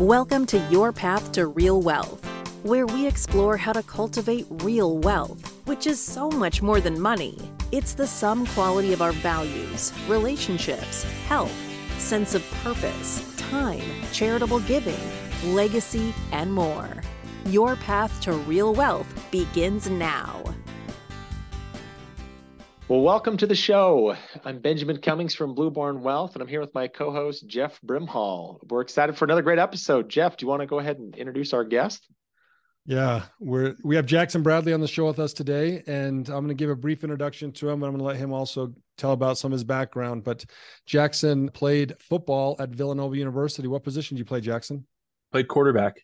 Welcome 0.00 0.44
to 0.46 0.58
Your 0.72 0.92
Path 0.92 1.30
to 1.32 1.46
Real 1.46 1.80
Wealth, 1.80 2.26
where 2.64 2.84
we 2.84 3.06
explore 3.06 3.56
how 3.56 3.72
to 3.72 3.82
cultivate 3.84 4.44
real 4.50 4.98
wealth, 4.98 5.62
which 5.66 5.86
is 5.86 6.00
so 6.00 6.28
much 6.30 6.60
more 6.60 6.80
than 6.80 7.00
money. 7.00 7.38
It's 7.70 7.94
the 7.94 8.04
sum 8.04 8.44
quality 8.44 8.92
of 8.92 9.00
our 9.00 9.12
values, 9.12 9.92
relationships, 10.08 11.04
health, 11.28 11.54
sense 11.98 12.34
of 12.34 12.44
purpose, 12.64 13.36
time, 13.36 13.84
charitable 14.12 14.58
giving, 14.60 14.98
legacy, 15.54 16.12
and 16.32 16.52
more. 16.52 16.88
Your 17.46 17.76
path 17.76 18.20
to 18.22 18.32
real 18.32 18.74
wealth 18.74 19.06
begins 19.30 19.88
now. 19.88 20.42
Well, 22.88 23.02
welcome 23.02 23.36
to 23.36 23.46
the 23.46 23.54
show. 23.54 24.16
I'm 24.46 24.58
Benjamin 24.58 24.98
Cummings 24.98 25.34
from 25.34 25.54
Blue 25.54 25.70
Barn 25.70 26.02
Wealth, 26.02 26.34
and 26.34 26.42
I'm 26.42 26.48
here 26.48 26.60
with 26.60 26.74
my 26.74 26.86
co 26.86 27.10
host, 27.10 27.46
Jeff 27.46 27.80
Brimhall. 27.80 28.58
We're 28.68 28.82
excited 28.82 29.16
for 29.16 29.24
another 29.24 29.40
great 29.40 29.58
episode. 29.58 30.10
Jeff, 30.10 30.36
do 30.36 30.44
you 30.44 30.50
want 30.50 30.60
to 30.60 30.66
go 30.66 30.80
ahead 30.80 30.98
and 30.98 31.16
introduce 31.16 31.54
our 31.54 31.64
guest? 31.64 32.06
Yeah, 32.84 33.22
we're 33.40 33.74
we 33.82 33.96
have 33.96 34.04
Jackson 34.04 34.42
Bradley 34.42 34.74
on 34.74 34.82
the 34.82 34.86
show 34.86 35.06
with 35.06 35.18
us 35.18 35.32
today, 35.32 35.82
and 35.86 36.28
I'm 36.28 36.44
going 36.44 36.48
to 36.48 36.54
give 36.54 36.68
a 36.68 36.76
brief 36.76 37.04
introduction 37.04 37.52
to 37.52 37.70
him, 37.70 37.82
and 37.82 37.84
I'm 37.84 37.92
going 37.92 38.00
to 38.00 38.04
let 38.04 38.16
him 38.16 38.34
also 38.34 38.74
tell 38.98 39.12
about 39.12 39.38
some 39.38 39.50
of 39.50 39.54
his 39.54 39.64
background. 39.64 40.24
But 40.24 40.44
Jackson 40.84 41.48
played 41.48 41.94
football 41.98 42.54
at 42.58 42.68
Villanova 42.68 43.16
University. 43.16 43.66
What 43.66 43.82
position 43.82 44.16
did 44.16 44.18
you 44.18 44.26
play, 44.26 44.42
Jackson? 44.42 44.86
Played 45.32 45.48
quarterback. 45.48 46.02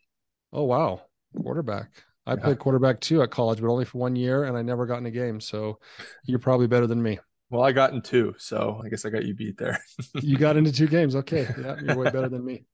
Oh 0.50 0.64
wow, 0.64 1.02
quarterback. 1.36 1.91
I 2.25 2.33
yeah. 2.33 2.36
played 2.36 2.59
quarterback 2.59 3.00
too 3.00 3.20
at 3.20 3.30
college, 3.30 3.61
but 3.61 3.69
only 3.69 3.84
for 3.84 3.98
one 3.98 4.16
year, 4.16 4.45
and 4.45 4.56
I 4.56 4.62
never 4.62 4.86
got 4.86 4.97
in 4.97 5.05
a 5.05 5.11
game. 5.11 5.42
So 5.42 5.78
you're 6.25 6.38
probably 6.38 6.69
better 6.69 6.86
than 6.86 7.02
me. 7.02 7.19
Well, 7.50 7.62
I 7.62 7.72
got 7.72 7.92
in 7.92 8.00
two, 8.00 8.34
so 8.38 8.80
I 8.82 8.88
guess 8.88 9.04
I 9.04 9.10
got 9.10 9.24
you 9.24 9.34
beat 9.34 9.58
there. 9.58 9.82
you 10.14 10.38
got 10.38 10.56
into 10.56 10.72
two 10.72 10.86
games. 10.86 11.16
Okay. 11.16 11.48
Yeah, 11.60 11.77
you're 11.82 11.96
way 11.96 12.10
better 12.10 12.28
than 12.28 12.45
me. 12.45 12.64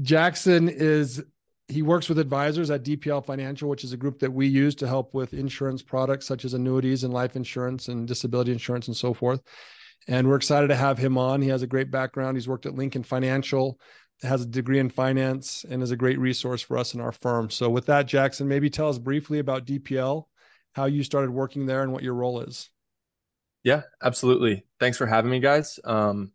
Jackson 0.00 0.68
is 0.68 1.22
he 1.68 1.82
works 1.82 2.08
with 2.08 2.18
advisors 2.18 2.70
at 2.70 2.84
DPL 2.84 3.24
Financial, 3.24 3.68
which 3.68 3.82
is 3.82 3.92
a 3.92 3.96
group 3.96 4.20
that 4.20 4.32
we 4.32 4.46
use 4.46 4.74
to 4.76 4.86
help 4.86 5.12
with 5.12 5.34
insurance 5.34 5.82
products 5.82 6.26
such 6.26 6.44
as 6.44 6.54
annuities 6.54 7.02
and 7.02 7.12
life 7.12 7.34
insurance 7.34 7.88
and 7.88 8.06
disability 8.06 8.52
insurance 8.52 8.86
and 8.86 8.96
so 8.96 9.12
forth. 9.12 9.42
And 10.06 10.28
we're 10.28 10.36
excited 10.36 10.68
to 10.68 10.76
have 10.76 10.98
him 10.98 11.18
on. 11.18 11.42
He 11.42 11.48
has 11.48 11.62
a 11.62 11.66
great 11.66 11.90
background. 11.90 12.36
He's 12.36 12.46
worked 12.46 12.66
at 12.66 12.76
Lincoln 12.76 13.02
Financial, 13.02 13.80
has 14.22 14.42
a 14.42 14.46
degree 14.46 14.78
in 14.78 14.88
finance, 14.88 15.64
and 15.68 15.82
is 15.82 15.90
a 15.90 15.96
great 15.96 16.20
resource 16.20 16.62
for 16.62 16.78
us 16.78 16.94
in 16.94 17.00
our 17.00 17.12
firm. 17.12 17.50
So, 17.50 17.68
with 17.68 17.86
that, 17.86 18.06
Jackson, 18.06 18.46
maybe 18.46 18.70
tell 18.70 18.88
us 18.88 18.98
briefly 18.98 19.40
about 19.40 19.66
DPL, 19.66 20.26
how 20.74 20.84
you 20.84 21.02
started 21.02 21.32
working 21.32 21.66
there, 21.66 21.82
and 21.82 21.92
what 21.92 22.04
your 22.04 22.14
role 22.14 22.40
is. 22.42 22.70
Yeah, 23.66 23.82
absolutely. 24.00 24.64
Thanks 24.78 24.96
for 24.96 25.06
having 25.06 25.28
me, 25.28 25.40
guys. 25.40 25.80
Um, 25.82 26.30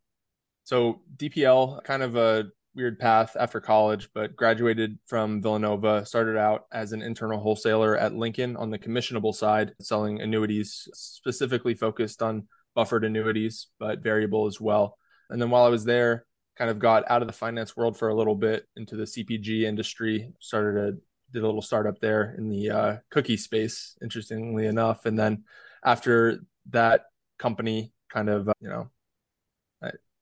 so, 0.66 1.00
DPL, 1.16 1.82
kind 1.86 2.04
of 2.04 2.18
a 2.18 2.48
weird 2.76 3.00
path 3.00 3.38
after 3.40 3.62
college, 3.62 4.10
but 4.14 4.36
graduated 4.36 5.00
from 5.06 5.42
Villanova, 5.42 6.06
started 6.06 6.36
out 6.38 6.66
as 6.74 6.92
an 6.92 7.02
internal 7.02 7.40
wholesaler 7.40 7.98
at 7.98 8.14
Lincoln 8.14 8.58
on 8.58 8.70
the 8.70 8.78
commissionable 8.78 9.34
side, 9.34 9.72
selling 9.80 10.20
annuities, 10.20 10.90
specifically 10.94 11.74
focused 11.74 12.22
on 12.22 12.50
buffered 12.76 13.06
annuities, 13.06 13.68
but 13.80 14.04
variable 14.04 14.46
as 14.46 14.60
well. 14.60 14.98
And 15.30 15.42
then 15.42 15.50
while 15.52 15.64
I 15.64 15.70
was 15.70 15.86
there, 15.86 16.26
kind 16.58 16.70
of 16.70 16.80
got 16.80 17.10
out 17.10 17.22
of 17.22 17.30
the 17.30 17.34
finance 17.34 17.78
world 17.78 17.98
for 17.98 18.10
a 18.10 18.16
little 18.16 18.36
bit 18.36 18.68
into 18.76 18.98
the 18.98 19.06
CPG 19.06 19.62
industry, 19.62 20.34
started 20.40 20.78
a 20.78 20.98
did 21.32 21.44
a 21.44 21.46
little 21.46 21.62
startup 21.62 21.98
there 22.00 22.36
in 22.38 22.50
the 22.50 22.70
uh, 22.70 22.98
cookie 23.10 23.38
space, 23.38 23.98
interestingly 24.02 24.66
enough. 24.66 25.06
And 25.06 25.18
then 25.18 25.46
after 25.82 26.42
that 26.72 27.06
company 27.42 27.92
kind 28.10 28.30
of, 28.30 28.48
uh, 28.48 28.54
you 28.62 28.70
know, 28.70 28.90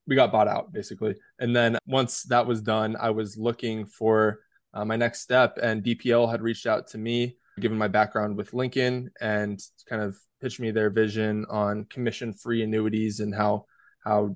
we 0.10 0.16
got 0.16 0.32
bought 0.32 0.48
out 0.48 0.74
basically. 0.74 1.16
And 1.40 1.56
then 1.56 1.78
once 1.86 2.24
that 2.24 2.46
was 2.48 2.62
done, 2.62 2.98
I 3.00 3.12
was 3.12 3.38
looking 3.38 3.86
for 3.86 4.40
uh, 4.74 4.84
my 4.84 4.96
next 4.96 5.22
step, 5.22 5.58
and 5.62 5.84
DPL 5.84 6.30
had 6.30 6.42
reached 6.42 6.66
out 6.66 6.88
to 6.88 6.98
me, 6.98 7.38
given 7.60 7.78
my 7.78 7.88
background 7.88 8.36
with 8.36 8.54
Lincoln, 8.54 9.12
and 9.22 9.60
kind 9.88 10.02
of 10.02 10.18
pitched 10.42 10.60
me 10.60 10.72
their 10.72 10.90
vision 10.90 11.46
on 11.50 11.86
commission-free 11.86 12.64
annuities 12.64 13.20
and 13.20 13.34
how 13.34 13.66
how 14.04 14.36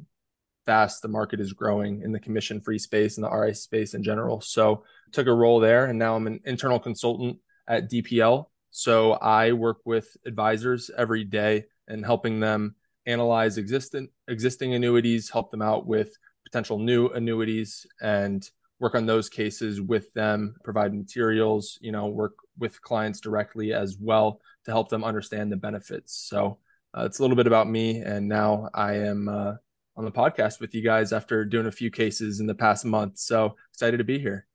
fast 0.65 1.01
the 1.01 1.07
market 1.07 1.39
is 1.39 1.53
growing 1.53 2.01
in 2.01 2.11
the 2.11 2.19
commission-free 2.19 2.79
space 2.79 3.17
and 3.17 3.23
the 3.23 3.29
RI 3.29 3.53
space 3.53 3.93
in 3.93 4.03
general. 4.03 4.41
So 4.41 4.83
took 5.11 5.27
a 5.27 5.33
role 5.33 5.59
there, 5.59 5.85
and 5.85 5.99
now 5.99 6.15
I'm 6.15 6.27
an 6.27 6.39
internal 6.45 6.79
consultant 6.79 7.37
at 7.67 7.89
DPL. 7.89 8.45
So 8.71 9.13
I 9.13 9.51
work 9.51 9.77
with 9.85 10.17
advisors 10.25 10.89
every 10.97 11.23
day 11.23 11.65
and 11.87 12.05
helping 12.05 12.39
them 12.39 12.75
analyze 13.05 13.57
existing 13.57 14.09
existing 14.27 14.73
annuities, 14.73 15.29
help 15.29 15.51
them 15.51 15.61
out 15.61 15.85
with 15.85 16.17
potential 16.45 16.79
new 16.79 17.07
annuities, 17.07 17.85
and 18.01 18.49
work 18.79 18.95
on 18.95 19.05
those 19.05 19.29
cases 19.29 19.81
with 19.81 20.11
them. 20.13 20.55
Provide 20.63 20.93
materials, 20.93 21.77
you 21.81 21.91
know, 21.91 22.07
work 22.07 22.35
with 22.57 22.81
clients 22.81 23.19
directly 23.19 23.73
as 23.73 23.97
well 23.99 24.41
to 24.65 24.71
help 24.71 24.89
them 24.89 25.03
understand 25.03 25.51
the 25.51 25.57
benefits. 25.57 26.13
So 26.15 26.59
uh, 26.97 27.03
it's 27.05 27.19
a 27.19 27.21
little 27.21 27.37
bit 27.37 27.47
about 27.47 27.69
me, 27.69 27.97
and 28.01 28.27
now 28.27 28.69
I 28.73 28.95
am 28.95 29.27
uh, 29.27 29.53
on 29.95 30.05
the 30.05 30.11
podcast 30.11 30.59
with 30.59 30.73
you 30.73 30.81
guys 30.81 31.13
after 31.13 31.45
doing 31.45 31.67
a 31.67 31.71
few 31.71 31.91
cases 31.91 32.39
in 32.39 32.47
the 32.47 32.55
past 32.55 32.85
month. 32.85 33.19
So 33.19 33.55
excited 33.71 33.97
to 33.97 34.03
be 34.03 34.19
here. 34.19 34.47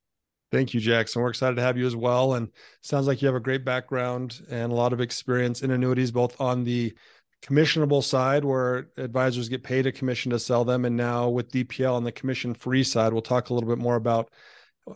Thank 0.50 0.72
you, 0.72 0.80
Jackson. 0.80 1.20
We're 1.20 1.28
excited 1.28 1.56
to 1.56 1.62
have 1.62 1.76
you 1.76 1.86
as 1.86 1.94
well. 1.94 2.34
And 2.34 2.48
sounds 2.80 3.06
like 3.06 3.20
you 3.20 3.26
have 3.26 3.34
a 3.34 3.40
great 3.40 3.66
background 3.66 4.40
and 4.50 4.72
a 4.72 4.74
lot 4.74 4.94
of 4.94 5.00
experience 5.00 5.62
in 5.62 5.70
annuities, 5.70 6.10
both 6.10 6.40
on 6.40 6.64
the 6.64 6.94
commissionable 7.42 8.02
side 8.02 8.44
where 8.44 8.88
advisors 8.96 9.48
get 9.48 9.62
paid 9.62 9.86
a 9.86 9.92
commission 9.92 10.30
to 10.30 10.38
sell 10.38 10.64
them. 10.64 10.84
And 10.84 10.96
now 10.96 11.28
with 11.28 11.52
dpl 11.52 11.94
on 11.94 12.04
the 12.04 12.12
commission 12.12 12.54
free 12.54 12.82
side 12.82 13.12
we'll 13.12 13.22
talk 13.22 13.50
a 13.50 13.54
little 13.54 13.68
bit 13.68 13.78
more 13.78 13.96
about 13.96 14.30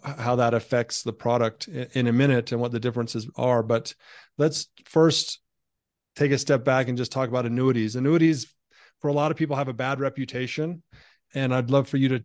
how 0.04 0.36
that 0.36 0.54
affects 0.54 1.02
the 1.02 1.12
product 1.12 1.68
in 1.68 2.06
a 2.06 2.12
minute 2.12 2.52
and 2.52 2.60
what 2.60 2.72
the 2.72 2.80
differences 2.80 3.28
are. 3.36 3.62
But 3.62 3.94
let's 4.38 4.68
first 4.86 5.40
take 6.16 6.32
a 6.32 6.38
step 6.38 6.64
back 6.64 6.88
and 6.88 6.98
just 6.98 7.12
talk 7.12 7.28
about 7.28 7.46
annuities. 7.46 7.96
Annuities 7.96 8.46
for 9.00 9.08
a 9.08 9.12
lot 9.12 9.30
of 9.30 9.36
people 9.36 9.56
have 9.56 9.68
a 9.68 9.74
bad 9.74 10.00
reputation. 10.00 10.82
And 11.34 11.54
i'd 11.54 11.70
love 11.70 11.88
for 11.88 11.96
you 11.96 12.08
to 12.10 12.24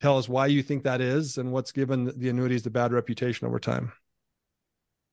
tell 0.00 0.18
us 0.18 0.28
why 0.28 0.46
you 0.46 0.62
think 0.62 0.84
that 0.84 1.00
is 1.00 1.38
and 1.38 1.52
what's 1.52 1.72
given 1.72 2.12
the 2.16 2.28
annuities 2.28 2.62
the 2.62 2.70
bad 2.70 2.92
reputation 2.92 3.46
over 3.46 3.58
time. 3.58 3.92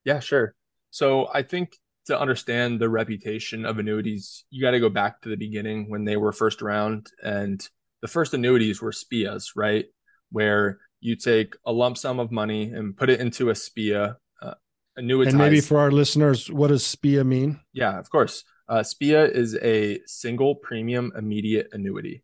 Yeah 0.04 0.20
sure. 0.20 0.56
So 0.90 1.30
i 1.34 1.42
think 1.42 1.78
to 2.08 2.20
understand 2.20 2.80
the 2.80 2.90
reputation 2.90 3.66
of 3.66 3.80
annuities, 3.80 4.46
you 4.50 4.62
got 4.62 4.72
to 4.72 4.80
go 4.80 4.90
back 4.90 5.22
to 5.22 5.30
the 5.30 5.36
beginning 5.36 5.90
when 5.90 6.06
they 6.06 6.18
were 6.18 6.32
first 6.32 6.62
around. 6.62 7.08
And 7.24 7.66
the 8.02 8.08
first 8.08 8.34
annuities 8.34 8.82
were 8.82 8.92
SPIAs, 8.92 9.52
right? 9.56 9.86
Where 10.32 10.80
you 11.00 11.16
take 11.16 11.56
a 11.66 11.72
lump 11.72 11.98
sum 11.98 12.20
of 12.20 12.32
money 12.32 12.72
and 12.72 12.96
put 12.96 13.10
it 13.10 13.20
into 13.20 13.50
a 13.50 13.56
SPIA. 13.56 14.18
Uh, 14.42 14.54
annuitized. 14.98 15.30
And 15.30 15.38
maybe 15.38 15.62
for 15.62 15.80
our 15.80 15.92
listeners, 15.92 16.50
what 16.50 16.70
does 16.70 16.86
SPIA 16.86 17.24
mean? 17.24 17.60
Yeah, 17.74 17.98
of 18.00 18.10
course. 18.10 18.44
Uh, 18.68 18.84
SPIA 18.84 19.26
is 19.26 19.58
a 19.62 20.00
single 20.06 20.56
premium 20.56 21.12
immediate 21.16 21.70
annuity. 21.74 22.24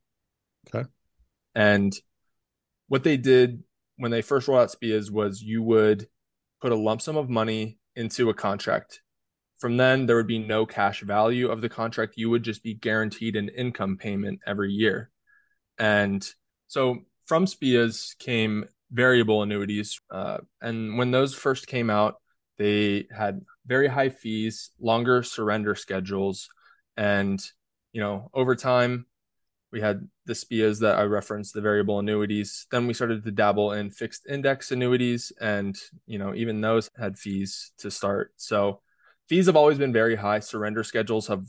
Okay. 0.74 0.88
And 1.54 1.94
what 2.88 3.04
they 3.04 3.18
did 3.18 3.64
when 3.98 4.12
they 4.12 4.22
first 4.22 4.48
rolled 4.48 4.62
out 4.62 4.72
SPIAs 4.72 5.12
was 5.12 5.42
you 5.42 5.62
would 5.62 6.08
put 6.62 6.72
a 6.72 6.76
lump 6.76 7.02
sum 7.02 7.18
of 7.18 7.30
money 7.30 7.80
into 7.96 8.30
a 8.30 8.34
contract 8.34 9.02
from 9.60 9.78
then, 9.78 10.06
there 10.06 10.16
would 10.16 10.28
be 10.28 10.40
no 10.40 10.66
cash 10.66 11.02
value 11.02 11.50
of 11.50 11.62
the 11.62 11.70
contract. 11.70 12.18
You 12.18 12.30
would 12.30 12.44
just 12.44 12.64
be 12.64 12.74
guaranteed 12.74 13.36
an 13.36 13.50
income 13.50 13.98
payment 13.98 14.40
every 14.46 14.72
year. 14.72 15.10
And 15.78 16.28
so 16.68 17.00
from 17.26 17.46
SPIAs 17.46 18.18
came 18.20 18.66
variable 18.92 19.44
annuities. 19.44 20.00
Uh, 20.10 20.40
and 20.62 20.98
when 20.98 21.12
those 21.12 21.34
first 21.34 21.68
came 21.68 21.90
out, 21.90 22.16
they 22.58 23.08
had 23.16 23.42
very 23.66 23.88
high 23.88 24.10
fees, 24.10 24.72
longer 24.80 25.24
surrender 25.24 25.76
schedules. 25.76 26.50
And, 26.96 27.44
you 27.92 28.02
know, 28.02 28.30
over 28.34 28.56
time, 28.56 29.06
we 29.72 29.82
had 29.82 30.08
the 30.26 30.34
SPIAs 30.34 30.80
that 30.80 30.98
I 30.98 31.04
referenced, 31.04 31.54
the 31.54 31.62
variable 31.62 32.00
annuities. 32.00 32.68
Then 32.72 32.88
we 32.88 32.94
started 32.94 33.24
to 33.26 33.32
dabble 33.32 33.74
in 33.74 33.90
fixed 33.90 34.26
index 34.28 34.72
annuities. 34.72 35.32
And, 35.42 35.78
you 36.06 36.18
know, 36.18 36.34
even 36.34 36.62
those 36.62 36.90
had 36.98 37.18
fees 37.18 37.72
to 37.80 37.92
start. 37.92 38.32
So, 38.38 38.82
fees 39.28 39.48
have 39.48 39.56
always 39.56 39.78
been 39.78 39.94
very 39.94 40.16
high. 40.16 40.40
Surrender 40.40 40.84
schedules 40.84 41.28
have 41.28 41.46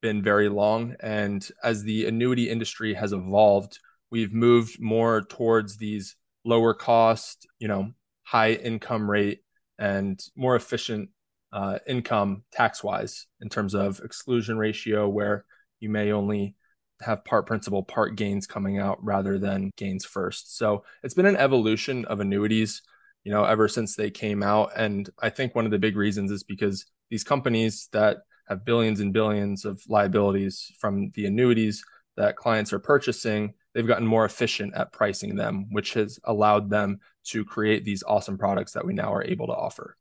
been 0.00 0.22
very 0.22 0.48
long. 0.48 0.96
And 1.00 1.46
as 1.62 1.82
the 1.82 2.06
annuity 2.06 2.50
industry 2.50 2.94
has 2.94 3.12
evolved, 3.12 3.78
we've 4.10 4.34
moved 4.34 4.80
more 4.80 5.22
towards 5.22 5.76
these 5.76 6.16
lower 6.44 6.74
cost, 6.74 7.46
you 7.58 7.68
know, 7.68 7.92
high 8.24 8.52
income 8.52 9.10
rate 9.10 9.40
and 9.78 10.20
more 10.36 10.56
efficient 10.56 11.10
uh, 11.52 11.78
income 11.86 12.44
tax 12.52 12.82
wise 12.82 13.26
in 13.40 13.48
terms 13.48 13.74
of 13.74 14.00
exclusion 14.00 14.58
ratio, 14.58 15.08
where 15.08 15.44
you 15.80 15.88
may 15.88 16.12
only 16.12 16.56
have 17.00 17.24
part 17.24 17.46
principal, 17.46 17.82
part 17.82 18.16
gains 18.16 18.46
coming 18.46 18.78
out 18.78 19.02
rather 19.04 19.38
than 19.38 19.70
gains 19.76 20.04
first. 20.04 20.56
So 20.56 20.84
it's 21.02 21.14
been 21.14 21.26
an 21.26 21.36
evolution 21.36 22.04
of 22.06 22.20
annuities 22.20 22.82
you 23.24 23.32
know, 23.32 23.44
ever 23.44 23.68
since 23.68 23.96
they 23.96 24.10
came 24.10 24.42
out. 24.42 24.72
And 24.76 25.08
I 25.20 25.30
think 25.30 25.54
one 25.54 25.64
of 25.64 25.70
the 25.70 25.78
big 25.78 25.96
reasons 25.96 26.30
is 26.30 26.42
because 26.42 26.86
these 27.10 27.24
companies 27.24 27.88
that 27.92 28.18
have 28.48 28.64
billions 28.64 29.00
and 29.00 29.12
billions 29.12 29.64
of 29.64 29.80
liabilities 29.88 30.72
from 30.78 31.10
the 31.14 31.26
annuities 31.26 31.84
that 32.16 32.36
clients 32.36 32.72
are 32.72 32.78
purchasing, 32.78 33.54
they've 33.74 33.86
gotten 33.86 34.06
more 34.06 34.24
efficient 34.24 34.74
at 34.74 34.92
pricing 34.92 35.36
them, 35.36 35.66
which 35.70 35.94
has 35.94 36.18
allowed 36.24 36.68
them 36.68 36.98
to 37.24 37.44
create 37.44 37.84
these 37.84 38.02
awesome 38.02 38.36
products 38.36 38.72
that 38.72 38.84
we 38.84 38.92
now 38.92 39.12
are 39.14 39.24
able 39.24 39.46
to 39.46 39.54
offer. 39.54 39.96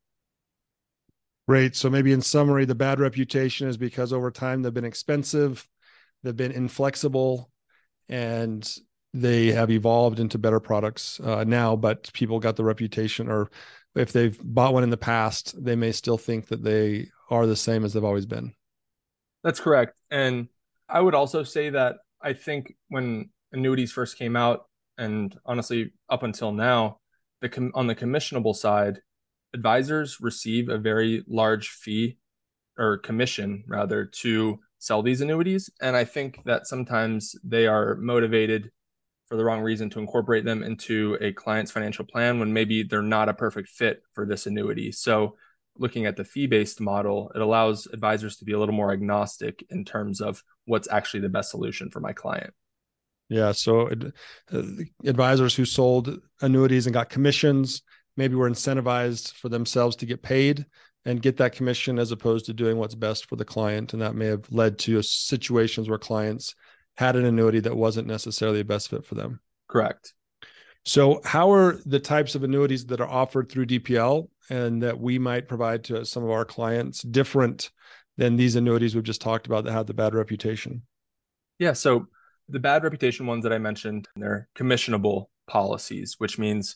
Great. 1.47 1.75
So 1.75 1.89
maybe 1.89 2.13
in 2.13 2.21
summary, 2.21 2.65
the 2.65 2.75
bad 2.75 2.99
reputation 2.99 3.67
is 3.67 3.77
because 3.77 4.13
over 4.13 4.31
time 4.31 4.61
they've 4.61 4.73
been 4.73 4.85
expensive, 4.85 5.67
they've 6.23 6.35
been 6.35 6.51
inflexible, 6.51 7.51
and 8.09 8.69
they 9.13 9.51
have 9.51 9.71
evolved 9.71 10.19
into 10.19 10.37
better 10.37 10.59
products 10.59 11.19
uh, 11.19 11.43
now. 11.43 11.75
But 11.75 12.11
people 12.13 12.39
got 12.39 12.55
the 12.55 12.63
reputation, 12.63 13.29
or 13.29 13.51
if 13.95 14.11
they've 14.13 14.37
bought 14.41 14.73
one 14.73 14.83
in 14.83 14.89
the 14.89 14.97
past, 14.97 15.63
they 15.63 15.75
may 15.75 15.91
still 15.91 16.17
think 16.17 16.47
that 16.47 16.63
they 16.63 17.09
are 17.29 17.45
the 17.45 17.55
same 17.55 17.83
as 17.83 17.93
they've 17.93 18.03
always 18.03 18.25
been. 18.25 18.53
That's 19.43 19.59
correct. 19.59 19.99
And 20.09 20.47
I 20.87 21.01
would 21.01 21.15
also 21.15 21.43
say 21.43 21.69
that 21.71 21.97
I 22.21 22.33
think 22.33 22.75
when 22.89 23.29
annuities 23.51 23.91
first 23.91 24.17
came 24.17 24.35
out, 24.35 24.65
and 24.97 25.35
honestly, 25.45 25.93
up 26.09 26.23
until 26.23 26.51
now, 26.51 26.99
the 27.41 27.49
com- 27.49 27.71
on 27.73 27.87
the 27.87 27.95
commissionable 27.95 28.55
side, 28.55 28.99
advisors 29.53 30.19
receive 30.21 30.69
a 30.69 30.77
very 30.77 31.23
large 31.27 31.69
fee 31.69 32.17
or 32.77 32.97
commission 32.97 33.63
rather 33.67 34.05
to 34.05 34.59
sell 34.77 35.01
these 35.01 35.21
annuities. 35.21 35.69
And 35.81 35.95
I 35.95 36.05
think 36.05 36.39
that 36.45 36.67
sometimes 36.67 37.35
they 37.43 37.67
are 37.67 37.95
motivated 37.95 38.71
for 39.31 39.37
the 39.37 39.45
wrong 39.45 39.61
reason 39.61 39.89
to 39.89 39.99
incorporate 39.99 40.43
them 40.43 40.61
into 40.61 41.17
a 41.21 41.31
client's 41.31 41.71
financial 41.71 42.03
plan 42.03 42.37
when 42.37 42.51
maybe 42.51 42.83
they're 42.83 43.01
not 43.01 43.29
a 43.29 43.33
perfect 43.33 43.69
fit 43.69 44.03
for 44.11 44.25
this 44.25 44.45
annuity. 44.45 44.91
So, 44.91 45.37
looking 45.77 46.05
at 46.05 46.17
the 46.17 46.25
fee 46.25 46.47
based 46.47 46.81
model, 46.81 47.31
it 47.33 47.41
allows 47.41 47.87
advisors 47.93 48.35
to 48.35 48.45
be 48.45 48.51
a 48.51 48.59
little 48.59 48.75
more 48.75 48.91
agnostic 48.91 49.63
in 49.69 49.85
terms 49.85 50.19
of 50.19 50.43
what's 50.65 50.91
actually 50.91 51.21
the 51.21 51.29
best 51.29 51.49
solution 51.49 51.89
for 51.89 52.01
my 52.01 52.11
client. 52.11 52.53
Yeah. 53.29 53.53
So, 53.53 53.89
uh, 54.51 54.61
advisors 55.05 55.55
who 55.55 55.63
sold 55.63 56.19
annuities 56.41 56.85
and 56.85 56.93
got 56.93 57.09
commissions 57.09 57.83
maybe 58.17 58.35
were 58.35 58.49
incentivized 58.49 59.31
for 59.31 59.47
themselves 59.47 59.95
to 59.95 60.05
get 60.05 60.21
paid 60.21 60.65
and 61.05 61.21
get 61.21 61.37
that 61.37 61.53
commission 61.53 61.99
as 61.99 62.11
opposed 62.11 62.47
to 62.47 62.53
doing 62.53 62.75
what's 62.75 62.95
best 62.95 63.29
for 63.29 63.37
the 63.37 63.45
client. 63.45 63.93
And 63.93 64.01
that 64.01 64.13
may 64.13 64.25
have 64.25 64.51
led 64.51 64.77
to 64.79 65.01
situations 65.01 65.87
where 65.87 65.97
clients 65.97 66.53
had 66.97 67.15
an 67.15 67.25
annuity 67.25 67.59
that 67.61 67.75
wasn't 67.75 68.07
necessarily 68.07 68.59
a 68.59 68.65
best 68.65 68.89
fit 68.89 69.05
for 69.05 69.15
them. 69.15 69.39
Correct. 69.67 70.13
So, 70.83 71.21
how 71.23 71.51
are 71.51 71.79
the 71.85 71.99
types 71.99 72.35
of 72.35 72.43
annuities 72.43 72.85
that 72.87 73.01
are 73.01 73.09
offered 73.09 73.49
through 73.49 73.67
DPL 73.67 74.27
and 74.49 74.81
that 74.81 74.99
we 74.99 75.19
might 75.19 75.47
provide 75.47 75.83
to 75.85 76.05
some 76.05 76.23
of 76.23 76.31
our 76.31 76.45
clients 76.45 77.01
different 77.01 77.69
than 78.17 78.35
these 78.35 78.55
annuities 78.55 78.95
we've 78.95 79.03
just 79.03 79.21
talked 79.21 79.45
about 79.45 79.63
that 79.65 79.73
have 79.73 79.85
the 79.85 79.93
bad 79.93 80.15
reputation? 80.15 80.81
Yeah. 81.59 81.73
So, 81.73 82.07
the 82.49 82.59
bad 82.59 82.83
reputation 82.83 83.27
ones 83.27 83.43
that 83.43 83.53
I 83.53 83.59
mentioned, 83.59 84.07
they're 84.15 84.49
commissionable 84.57 85.27
policies, 85.47 86.15
which 86.17 86.39
means 86.39 86.75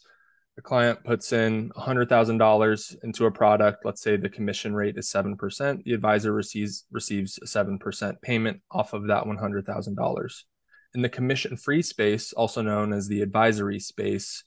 the 0.56 0.62
client 0.62 1.04
puts 1.04 1.34
in 1.34 1.70
$100,000 1.72 2.96
into 3.04 3.26
a 3.26 3.32
product, 3.32 3.84
let's 3.84 4.02
say 4.02 4.16
the 4.16 4.30
commission 4.30 4.74
rate 4.74 4.98
is 4.98 5.12
7%, 5.12 5.84
the 5.84 5.94
advisor 5.94 6.32
receives 6.32 6.86
receives 6.92 7.38
a 7.40 7.46
7% 7.46 8.22
payment 8.22 8.62
off 8.72 8.94
of 8.94 9.08
that 9.08 9.26
$100,000. 9.26 10.44
In 10.94 11.02
the 11.02 11.10
commission-free 11.10 11.82
space, 11.82 12.32
also 12.32 12.62
known 12.62 12.94
as 12.94 13.08
the 13.08 13.22
advisory 13.22 13.80
space, 13.80 14.46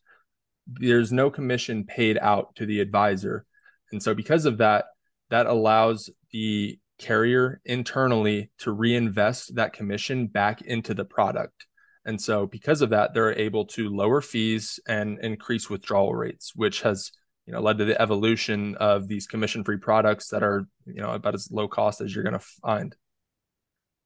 there's 0.66 1.12
no 1.12 1.30
commission 1.30 1.84
paid 1.84 2.16
out 2.18 2.54
to 2.56 2.64
the 2.64 2.80
advisor. 2.80 3.44
And 3.92 4.02
so 4.02 4.14
because 4.14 4.46
of 4.46 4.58
that, 4.58 4.86
that 5.28 5.46
allows 5.46 6.08
the 6.32 6.78
carrier 6.98 7.60
internally 7.66 8.50
to 8.58 8.72
reinvest 8.72 9.56
that 9.56 9.74
commission 9.74 10.26
back 10.26 10.62
into 10.62 10.94
the 10.94 11.04
product. 11.04 11.66
And 12.08 12.18
so, 12.18 12.46
because 12.46 12.80
of 12.80 12.88
that, 12.88 13.12
they're 13.12 13.38
able 13.38 13.66
to 13.66 13.90
lower 13.90 14.22
fees 14.22 14.80
and 14.88 15.18
increase 15.18 15.68
withdrawal 15.68 16.14
rates, 16.14 16.54
which 16.56 16.80
has 16.80 17.12
you 17.44 17.52
know 17.52 17.60
led 17.60 17.76
to 17.78 17.84
the 17.84 18.00
evolution 18.00 18.76
of 18.76 19.08
these 19.08 19.26
commission-free 19.26 19.76
products 19.76 20.28
that 20.28 20.42
are 20.42 20.66
you 20.86 21.02
know 21.02 21.10
about 21.10 21.34
as 21.34 21.50
low 21.52 21.68
cost 21.68 22.00
as 22.00 22.14
you're 22.14 22.24
going 22.24 22.32
to 22.32 22.46
find. 22.62 22.96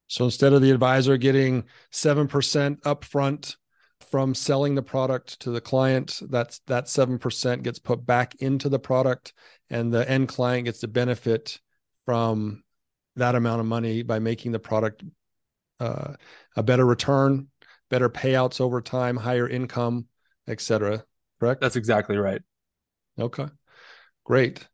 So 0.09 0.25
instead 0.25 0.53
of 0.53 0.63
the 0.63 0.73
advisor 0.73 1.17
getting 1.17 1.63
seven 1.93 2.27
percent 2.27 2.83
upfront 2.83 3.55
from 4.11 4.35
selling 4.35 4.75
the 4.75 4.83
product 4.83 5.39
to 5.43 5.53
the 5.53 5.61
client, 5.61 6.23
that's 6.29 6.59
that 6.67 6.89
seven 6.89 7.21
percent 7.21 7.63
gets 7.63 7.79
put 7.79 8.05
back 8.05 8.35
into 8.41 8.69
the 8.69 8.81
product, 8.81 9.33
and 9.71 9.95
the 9.95 10.11
end 10.11 10.27
client 10.27 10.65
gets 10.65 10.81
to 10.81 10.89
benefit 10.89 11.61
from 12.05 12.65
that 13.15 13.37
amount 13.37 13.61
of 13.61 13.67
money 13.67 14.03
by 14.03 14.19
making 14.19 14.51
the 14.51 14.59
product 14.59 15.05
uh, 15.79 16.15
a 16.57 16.65
better 16.65 16.85
return 16.85 17.47
better 17.93 18.09
payouts 18.09 18.59
over 18.59 18.81
time, 18.81 19.19
higher 19.19 19.47
income, 19.47 20.07
etc. 20.49 21.05
Correct? 21.39 21.61
That's 21.61 21.77
exactly 21.77 22.17
right. 22.17 22.41
Okay. 23.21 23.47
Great. 24.25 24.67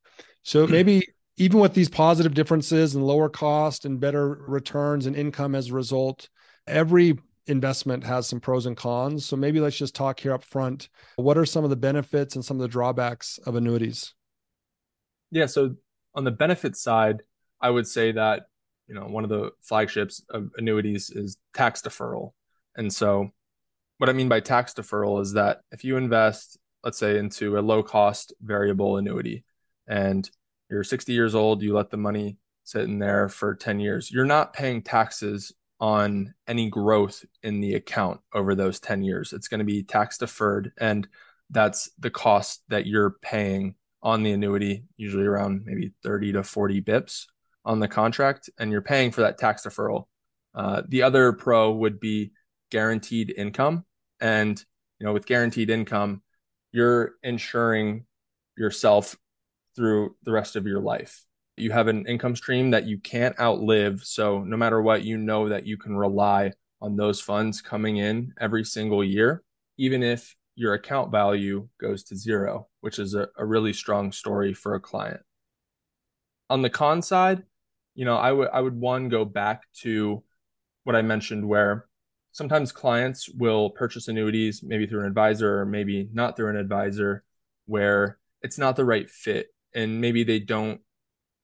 So 0.44 0.68
maybe 0.68 1.02
even 1.36 1.58
with 1.58 1.74
these 1.74 1.88
positive 1.88 2.32
differences 2.32 2.94
and 2.94 3.04
lower 3.04 3.28
cost 3.28 3.84
and 3.84 3.98
better 3.98 4.28
returns 4.46 5.06
and 5.06 5.16
income 5.16 5.56
as 5.56 5.68
a 5.68 5.74
result, 5.74 6.28
every 6.68 7.18
investment 7.48 8.04
has 8.04 8.28
some 8.28 8.38
pros 8.38 8.66
and 8.66 8.76
cons. 8.76 9.26
So 9.26 9.34
maybe 9.34 9.58
let's 9.58 9.76
just 9.76 9.96
talk 9.96 10.20
here 10.20 10.32
up 10.32 10.44
front. 10.44 10.88
What 11.16 11.36
are 11.36 11.46
some 11.46 11.64
of 11.64 11.70
the 11.70 11.76
benefits 11.76 12.36
and 12.36 12.44
some 12.44 12.58
of 12.58 12.62
the 12.62 12.68
drawbacks 12.68 13.38
of 13.46 13.56
annuities? 13.56 14.14
Yeah, 15.32 15.46
so 15.46 15.74
on 16.14 16.22
the 16.22 16.30
benefit 16.30 16.76
side, 16.76 17.22
I 17.60 17.70
would 17.70 17.88
say 17.88 18.12
that 18.12 18.42
you 18.86 18.94
know 18.94 19.06
one 19.06 19.24
of 19.24 19.30
the 19.30 19.50
flagships 19.62 20.22
of 20.30 20.50
annuities 20.56 21.10
is 21.10 21.36
tax 21.52 21.82
deferral. 21.82 22.32
And 22.78 22.92
so, 22.92 23.32
what 23.98 24.08
I 24.08 24.12
mean 24.12 24.28
by 24.28 24.40
tax 24.40 24.72
deferral 24.72 25.20
is 25.20 25.32
that 25.32 25.60
if 25.72 25.84
you 25.84 25.96
invest, 25.96 26.56
let's 26.84 26.98
say, 26.98 27.18
into 27.18 27.58
a 27.58 27.60
low 27.60 27.82
cost 27.82 28.32
variable 28.40 28.96
annuity 28.96 29.44
and 29.88 30.28
you're 30.70 30.84
60 30.84 31.12
years 31.12 31.34
old, 31.34 31.60
you 31.60 31.74
let 31.74 31.90
the 31.90 31.96
money 31.96 32.38
sit 32.62 32.82
in 32.82 33.00
there 33.00 33.28
for 33.28 33.56
10 33.56 33.80
years, 33.80 34.10
you're 34.10 34.24
not 34.24 34.52
paying 34.52 34.82
taxes 34.82 35.52
on 35.80 36.34
any 36.46 36.68
growth 36.68 37.24
in 37.42 37.60
the 37.60 37.74
account 37.74 38.20
over 38.32 38.54
those 38.54 38.80
10 38.80 39.02
years. 39.02 39.32
It's 39.32 39.48
going 39.48 39.58
to 39.58 39.64
be 39.64 39.82
tax 39.82 40.18
deferred. 40.18 40.72
And 40.78 41.08
that's 41.50 41.90
the 41.98 42.10
cost 42.10 42.62
that 42.68 42.86
you're 42.86 43.16
paying 43.22 43.74
on 44.02 44.22
the 44.22 44.32
annuity, 44.32 44.84
usually 44.96 45.26
around 45.26 45.62
maybe 45.64 45.92
30 46.02 46.32
to 46.32 46.42
40 46.44 46.82
bips 46.82 47.26
on 47.64 47.80
the 47.80 47.88
contract. 47.88 48.50
And 48.58 48.70
you're 48.70 48.82
paying 48.82 49.10
for 49.10 49.22
that 49.22 49.38
tax 49.38 49.62
deferral. 49.62 50.04
Uh, 50.54 50.82
the 50.86 51.02
other 51.02 51.32
pro 51.32 51.72
would 51.72 52.00
be 52.00 52.32
guaranteed 52.70 53.32
income. 53.36 53.84
And, 54.20 54.62
you 54.98 55.06
know, 55.06 55.12
with 55.12 55.26
guaranteed 55.26 55.70
income, 55.70 56.22
you're 56.72 57.14
insuring 57.22 58.06
yourself 58.56 59.16
through 59.76 60.16
the 60.24 60.32
rest 60.32 60.56
of 60.56 60.66
your 60.66 60.80
life. 60.80 61.24
You 61.56 61.70
have 61.72 61.88
an 61.88 62.06
income 62.06 62.36
stream 62.36 62.70
that 62.70 62.84
you 62.84 62.98
can't 62.98 63.38
outlive. 63.40 64.04
So 64.04 64.42
no 64.44 64.56
matter 64.56 64.80
what, 64.82 65.02
you 65.02 65.16
know 65.16 65.48
that 65.48 65.66
you 65.66 65.76
can 65.76 65.96
rely 65.96 66.52
on 66.80 66.96
those 66.96 67.20
funds 67.20 67.60
coming 67.60 67.96
in 67.96 68.32
every 68.40 68.64
single 68.64 69.02
year, 69.02 69.42
even 69.76 70.02
if 70.02 70.36
your 70.54 70.74
account 70.74 71.10
value 71.10 71.68
goes 71.80 72.02
to 72.04 72.16
zero, 72.16 72.68
which 72.80 72.98
is 72.98 73.14
a, 73.14 73.28
a 73.36 73.44
really 73.44 73.72
strong 73.72 74.12
story 74.12 74.54
for 74.54 74.74
a 74.74 74.80
client. 74.80 75.20
On 76.50 76.62
the 76.62 76.70
con 76.70 77.02
side, 77.02 77.42
you 77.94 78.04
know, 78.04 78.16
I 78.16 78.30
would 78.30 78.48
I 78.52 78.60
would 78.60 78.78
one 78.78 79.08
go 79.08 79.24
back 79.24 79.64
to 79.80 80.22
what 80.84 80.94
I 80.94 81.02
mentioned 81.02 81.46
where 81.46 81.87
sometimes 82.32 82.72
clients 82.72 83.28
will 83.28 83.70
purchase 83.70 84.08
annuities 84.08 84.62
maybe 84.62 84.86
through 84.86 85.00
an 85.00 85.06
advisor 85.06 85.60
or 85.60 85.66
maybe 85.66 86.08
not 86.12 86.36
through 86.36 86.50
an 86.50 86.56
advisor 86.56 87.24
where 87.66 88.18
it's 88.42 88.58
not 88.58 88.76
the 88.76 88.84
right 88.84 89.10
fit 89.10 89.48
and 89.74 90.00
maybe 90.00 90.24
they 90.24 90.38
don't 90.38 90.80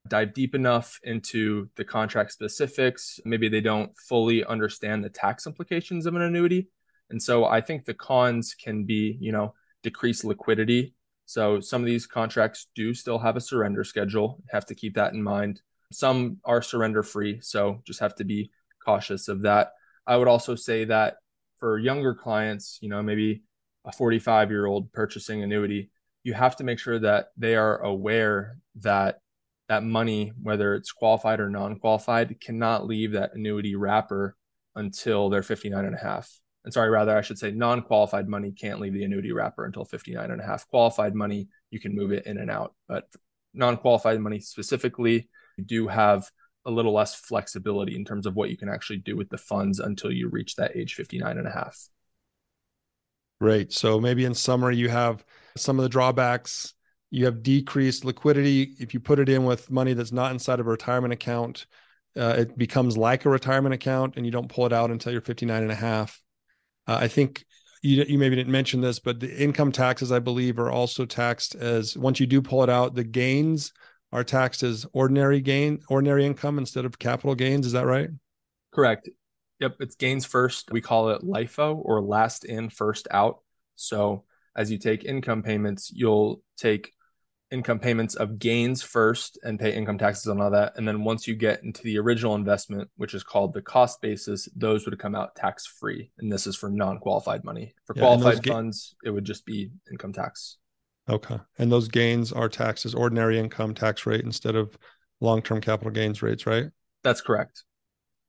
dive 0.08 0.34
deep 0.34 0.54
enough 0.54 0.98
into 1.02 1.68
the 1.76 1.84
contract 1.84 2.32
specifics. 2.32 3.20
Maybe 3.24 3.48
they 3.48 3.60
don't 3.60 3.96
fully 3.96 4.44
understand 4.44 5.02
the 5.02 5.08
tax 5.08 5.46
implications 5.46 6.06
of 6.06 6.14
an 6.14 6.22
annuity. 6.22 6.68
And 7.10 7.22
so 7.22 7.44
i 7.44 7.60
think 7.60 7.84
the 7.84 7.94
cons 7.94 8.54
can 8.54 8.84
be 8.84 9.16
you 9.20 9.32
know 9.32 9.54
decreased 9.82 10.24
liquidity. 10.24 10.94
So 11.26 11.60
some 11.60 11.82
of 11.82 11.86
these 11.86 12.06
contracts 12.06 12.66
do 12.74 12.92
still 12.92 13.18
have 13.18 13.36
a 13.36 13.40
surrender 13.40 13.84
schedule. 13.84 14.42
Have 14.50 14.66
to 14.66 14.74
keep 14.74 14.94
that 14.94 15.14
in 15.14 15.22
mind. 15.22 15.62
Some 15.92 16.38
are 16.44 16.62
surrender 16.62 17.02
free 17.02 17.40
so 17.40 17.82
just 17.86 18.00
have 18.00 18.14
to 18.16 18.24
be 18.24 18.50
cautious 18.84 19.28
of 19.28 19.42
that 19.42 19.72
I 20.06 20.16
would 20.16 20.28
also 20.28 20.54
say 20.54 20.84
that 20.86 21.16
for 21.58 21.78
younger 21.78 22.14
clients, 22.14 22.78
you 22.82 22.88
know, 22.88 23.02
maybe 23.02 23.42
a 23.84 23.92
45 23.92 24.50
year 24.50 24.66
old 24.66 24.92
purchasing 24.92 25.42
annuity, 25.42 25.90
you 26.22 26.34
have 26.34 26.56
to 26.56 26.64
make 26.64 26.78
sure 26.78 26.98
that 26.98 27.28
they 27.36 27.54
are 27.54 27.78
aware 27.78 28.58
that 28.80 29.18
that 29.68 29.82
money, 29.82 30.32
whether 30.42 30.74
it's 30.74 30.92
qualified 30.92 31.40
or 31.40 31.48
non 31.48 31.78
qualified, 31.78 32.40
cannot 32.40 32.86
leave 32.86 33.12
that 33.12 33.34
annuity 33.34 33.74
wrapper 33.74 34.36
until 34.74 35.30
they're 35.30 35.42
59 35.42 35.84
and 35.84 35.94
a 35.94 35.98
half. 35.98 36.40
And 36.64 36.72
sorry, 36.72 36.90
rather, 36.90 37.16
I 37.16 37.20
should 37.20 37.38
say 37.38 37.50
non 37.50 37.82
qualified 37.82 38.28
money 38.28 38.52
can't 38.52 38.80
leave 38.80 38.94
the 38.94 39.04
annuity 39.04 39.32
wrapper 39.32 39.64
until 39.64 39.84
59 39.84 40.30
and 40.30 40.40
a 40.40 40.44
half. 40.44 40.68
Qualified 40.68 41.14
money, 41.14 41.48
you 41.70 41.80
can 41.80 41.94
move 41.94 42.12
it 42.12 42.26
in 42.26 42.38
and 42.38 42.50
out. 42.50 42.74
But 42.88 43.04
non 43.52 43.76
qualified 43.76 44.20
money 44.20 44.40
specifically, 44.40 45.28
you 45.56 45.64
do 45.64 45.88
have 45.88 46.30
a 46.66 46.70
little 46.70 46.92
less 46.92 47.14
flexibility 47.14 47.94
in 47.94 48.04
terms 48.04 48.26
of 48.26 48.34
what 48.34 48.50
you 48.50 48.56
can 48.56 48.68
actually 48.68 48.98
do 48.98 49.16
with 49.16 49.28
the 49.28 49.38
funds 49.38 49.78
until 49.78 50.10
you 50.10 50.28
reach 50.28 50.56
that 50.56 50.76
age 50.76 50.94
59 50.94 51.38
and 51.38 51.46
a 51.46 51.50
half. 51.50 51.88
Great. 53.40 53.72
So 53.72 54.00
maybe 54.00 54.24
in 54.24 54.34
summary, 54.34 54.76
you 54.76 54.88
have 54.88 55.24
some 55.56 55.78
of 55.78 55.82
the 55.82 55.88
drawbacks. 55.88 56.74
You 57.10 57.26
have 57.26 57.42
decreased 57.42 58.04
liquidity. 58.04 58.74
If 58.78 58.94
you 58.94 59.00
put 59.00 59.18
it 59.18 59.28
in 59.28 59.44
with 59.44 59.70
money 59.70 59.92
that's 59.92 60.12
not 60.12 60.32
inside 60.32 60.60
of 60.60 60.66
a 60.66 60.70
retirement 60.70 61.12
account, 61.12 61.66
uh, 62.16 62.36
it 62.38 62.56
becomes 62.56 62.96
like 62.96 63.24
a 63.24 63.30
retirement 63.30 63.74
account 63.74 64.14
and 64.16 64.24
you 64.24 64.32
don't 64.32 64.48
pull 64.48 64.66
it 64.66 64.72
out 64.72 64.90
until 64.90 65.12
you're 65.12 65.20
59 65.20 65.62
and 65.62 65.72
a 65.72 65.76
half. 65.76 66.22
Uh, 66.86 66.98
I 67.00 67.08
think 67.08 67.44
you, 67.82 68.02
you 68.08 68.18
maybe 68.18 68.36
didn't 68.36 68.52
mention 68.52 68.80
this, 68.80 68.98
but 68.98 69.20
the 69.20 69.42
income 69.42 69.72
taxes, 69.72 70.12
I 70.12 70.20
believe, 70.20 70.58
are 70.58 70.70
also 70.70 71.04
taxed 71.04 71.54
as 71.54 71.96
once 71.96 72.20
you 72.20 72.26
do 72.26 72.40
pull 72.40 72.62
it 72.62 72.70
out, 72.70 72.94
the 72.94 73.04
gains 73.04 73.72
are 74.14 74.24
taxed 74.24 74.62
as 74.62 74.86
ordinary 74.92 75.40
gain, 75.40 75.80
ordinary 75.88 76.24
income 76.24 76.56
instead 76.56 76.84
of 76.84 76.98
capital 77.00 77.34
gains. 77.34 77.66
Is 77.66 77.72
that 77.72 77.84
right? 77.84 78.08
Correct. 78.72 79.10
Yep, 79.58 79.76
it's 79.80 79.96
gains 79.96 80.24
first. 80.24 80.70
We 80.70 80.80
call 80.80 81.10
it 81.10 81.22
LIFO 81.22 81.80
or 81.84 82.00
last 82.00 82.44
in, 82.44 82.70
first 82.70 83.08
out. 83.10 83.40
So 83.74 84.22
as 84.56 84.70
you 84.70 84.78
take 84.78 85.04
income 85.04 85.42
payments, 85.42 85.90
you'll 85.92 86.42
take 86.56 86.92
income 87.50 87.80
payments 87.80 88.14
of 88.14 88.38
gains 88.38 88.82
first 88.82 89.36
and 89.42 89.58
pay 89.58 89.74
income 89.74 89.98
taxes 89.98 90.28
on 90.28 90.40
all 90.40 90.52
that. 90.52 90.74
And 90.76 90.86
then 90.86 91.02
once 91.02 91.26
you 91.26 91.34
get 91.34 91.64
into 91.64 91.82
the 91.82 91.98
original 91.98 92.36
investment, 92.36 92.90
which 92.96 93.14
is 93.14 93.24
called 93.24 93.52
the 93.52 93.62
cost 93.62 94.00
basis, 94.00 94.48
those 94.54 94.84
would 94.84 94.96
come 94.98 95.16
out 95.16 95.34
tax 95.34 95.66
free. 95.66 96.12
And 96.18 96.30
this 96.30 96.46
is 96.46 96.54
for 96.54 96.70
non 96.70 96.98
qualified 97.00 97.42
money. 97.42 97.74
For 97.84 97.94
yeah, 97.96 98.02
qualified 98.02 98.44
ga- 98.44 98.52
funds, 98.52 98.94
it 99.04 99.10
would 99.10 99.24
just 99.24 99.44
be 99.44 99.70
income 99.90 100.12
tax. 100.12 100.58
Okay. 101.08 101.38
And 101.58 101.70
those 101.70 101.88
gains 101.88 102.32
are 102.32 102.48
taxed 102.48 102.86
as 102.86 102.94
ordinary 102.94 103.38
income 103.38 103.74
tax 103.74 104.06
rate 104.06 104.24
instead 104.24 104.56
of 104.56 104.76
long 105.20 105.42
term 105.42 105.60
capital 105.60 105.92
gains 105.92 106.22
rates, 106.22 106.46
right? 106.46 106.66
That's 107.02 107.20
correct. 107.20 107.64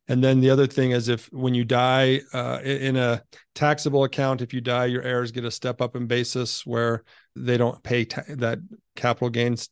And 0.08 0.24
then 0.24 0.40
the 0.40 0.52
other 0.52 0.68
thing 0.68 0.92
is 0.92 1.10
if 1.10 1.32
when 1.32 1.56
you 1.56 1.64
die 1.64 2.22
uh, 2.32 2.60
in 2.64 2.96
a 2.96 3.24
taxable 3.56 4.04
account, 4.04 4.42
if 4.42 4.54
you 4.54 4.62
die, 4.62 4.86
your 4.86 5.02
heirs 5.02 5.32
get 5.32 5.46
a 5.46 5.52
step 5.52 5.82
up 5.82 5.96
in 5.96 6.06
basis 6.06 6.66
where 6.66 7.04
they 7.36 7.58
don't 7.58 7.82
pay 7.82 8.06
ta- 8.06 8.22
that 8.30 8.60
capital 8.96 9.30
gains 9.30 9.70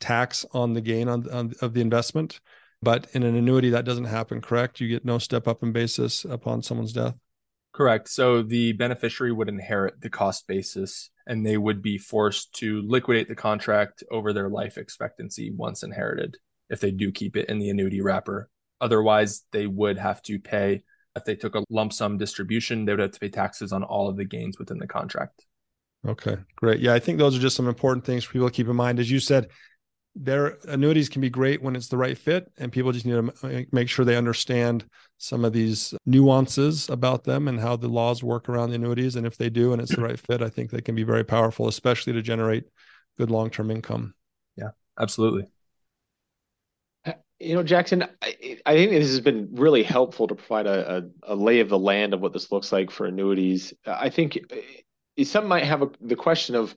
tax 0.00 0.46
on 0.52 0.72
the 0.72 0.80
gain 0.80 1.08
on, 1.08 1.28
on 1.30 1.52
of 1.60 1.74
the 1.74 1.82
investment. 1.82 2.40
But 2.80 3.08
in 3.12 3.24
an 3.24 3.34
annuity, 3.34 3.70
that 3.70 3.84
doesn't 3.84 4.04
happen. 4.04 4.40
Correct? 4.40 4.80
You 4.80 4.88
get 4.88 5.04
no 5.04 5.18
step 5.18 5.48
up 5.48 5.62
in 5.62 5.72
basis 5.72 6.24
upon 6.24 6.62
someone's 6.62 6.92
death. 6.92 7.14
Correct. 7.72 8.08
So 8.08 8.42
the 8.42 8.72
beneficiary 8.72 9.32
would 9.32 9.48
inherit 9.48 10.00
the 10.00 10.10
cost 10.10 10.46
basis 10.46 11.10
and 11.28 11.46
they 11.46 11.56
would 11.56 11.82
be 11.82 11.98
forced 11.98 12.52
to 12.54 12.82
liquidate 12.82 13.28
the 13.28 13.36
contract 13.36 14.02
over 14.10 14.32
their 14.32 14.48
life 14.48 14.76
expectancy 14.76 15.52
once 15.52 15.84
inherited 15.84 16.36
if 16.68 16.80
they 16.80 16.90
do 16.90 17.12
keep 17.12 17.36
it 17.36 17.48
in 17.48 17.58
the 17.58 17.70
annuity 17.70 18.00
wrapper 18.00 18.50
Otherwise, 18.80 19.44
they 19.52 19.66
would 19.66 19.98
have 19.98 20.22
to 20.22 20.38
pay, 20.38 20.82
if 21.16 21.24
they 21.24 21.34
took 21.34 21.54
a 21.54 21.64
lump 21.70 21.92
sum 21.92 22.16
distribution, 22.16 22.84
they 22.84 22.92
would 22.92 23.00
have 23.00 23.12
to 23.12 23.20
pay 23.20 23.28
taxes 23.28 23.72
on 23.72 23.82
all 23.82 24.08
of 24.08 24.16
the 24.16 24.24
gains 24.24 24.58
within 24.58 24.78
the 24.78 24.86
contract. 24.86 25.44
Okay, 26.06 26.36
great. 26.56 26.80
Yeah, 26.80 26.94
I 26.94 27.00
think 27.00 27.18
those 27.18 27.36
are 27.36 27.40
just 27.40 27.56
some 27.56 27.68
important 27.68 28.04
things 28.04 28.22
for 28.22 28.32
people 28.32 28.48
to 28.48 28.54
keep 28.54 28.68
in 28.68 28.76
mind. 28.76 29.00
As 29.00 29.10
you 29.10 29.18
said, 29.18 29.48
their 30.20 30.58
annuities 30.66 31.08
can 31.08 31.20
be 31.20 31.30
great 31.30 31.62
when 31.62 31.76
it's 31.76 31.88
the 31.88 31.96
right 31.96 32.18
fit, 32.18 32.50
and 32.58 32.72
people 32.72 32.90
just 32.90 33.06
need 33.06 33.12
to 33.12 33.66
make 33.70 33.88
sure 33.88 34.04
they 34.04 34.16
understand 34.16 34.84
some 35.18 35.44
of 35.44 35.52
these 35.52 35.94
nuances 36.06 36.88
about 36.88 37.24
them 37.24 37.46
and 37.46 37.60
how 37.60 37.76
the 37.76 37.88
laws 37.88 38.22
work 38.22 38.48
around 38.48 38.70
the 38.70 38.76
annuities. 38.76 39.16
And 39.16 39.26
if 39.26 39.36
they 39.36 39.48
do, 39.48 39.72
and 39.72 39.80
it's 39.80 39.94
the 39.94 40.02
right 40.02 40.18
fit, 40.18 40.42
I 40.42 40.48
think 40.48 40.70
they 40.70 40.80
can 40.80 40.94
be 40.94 41.04
very 41.04 41.24
powerful, 41.24 41.68
especially 41.68 42.12
to 42.14 42.22
generate 42.22 42.64
good 43.16 43.30
long 43.30 43.48
term 43.48 43.70
income. 43.70 44.14
Yeah, 44.56 44.70
absolutely. 44.98 45.46
You 47.38 47.54
know, 47.54 47.62
Jackson, 47.62 48.02
I, 48.20 48.58
I, 48.66 48.74
think 48.74 48.90
this 48.90 49.10
has 49.10 49.20
been 49.20 49.48
really 49.52 49.84
helpful 49.84 50.26
to 50.26 50.34
provide 50.34 50.66
a, 50.66 51.04
a, 51.22 51.34
a, 51.34 51.36
lay 51.36 51.60
of 51.60 51.68
the 51.68 51.78
land 51.78 52.12
of 52.12 52.20
what 52.20 52.32
this 52.32 52.50
looks 52.50 52.72
like 52.72 52.90
for 52.90 53.06
annuities. 53.06 53.72
I 53.86 54.10
think 54.10 54.40
eh, 54.50 55.22
some 55.22 55.46
might 55.46 55.62
have 55.62 55.82
a, 55.82 55.90
the 56.00 56.16
question 56.16 56.56
of 56.56 56.74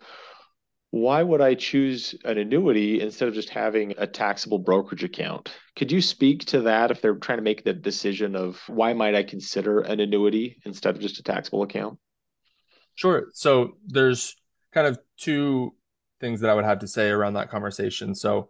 why 0.91 1.23
would 1.23 1.39
I 1.39 1.55
choose 1.55 2.15
an 2.25 2.37
annuity 2.37 2.99
instead 2.99 3.29
of 3.29 3.33
just 3.33 3.49
having 3.49 3.93
a 3.97 4.05
taxable 4.05 4.59
brokerage 4.59 5.05
account? 5.05 5.49
Could 5.77 5.89
you 5.89 6.01
speak 6.01 6.45
to 6.45 6.61
that 6.61 6.91
if 6.91 7.01
they're 7.01 7.15
trying 7.15 7.37
to 7.37 7.43
make 7.43 7.63
the 7.63 7.73
decision 7.73 8.35
of 8.35 8.61
why 8.67 8.91
might 8.91 9.15
I 9.15 9.23
consider 9.23 9.79
an 9.79 10.01
annuity 10.01 10.61
instead 10.65 10.95
of 10.95 11.01
just 11.01 11.17
a 11.19 11.23
taxable 11.23 11.63
account? 11.63 11.97
Sure. 12.95 13.27
So 13.33 13.77
there's 13.87 14.35
kind 14.73 14.85
of 14.85 14.99
two 15.17 15.73
things 16.19 16.41
that 16.41 16.49
I 16.49 16.55
would 16.55 16.65
have 16.65 16.79
to 16.79 16.87
say 16.87 17.09
around 17.09 17.33
that 17.33 17.49
conversation. 17.49 18.13
So 18.13 18.49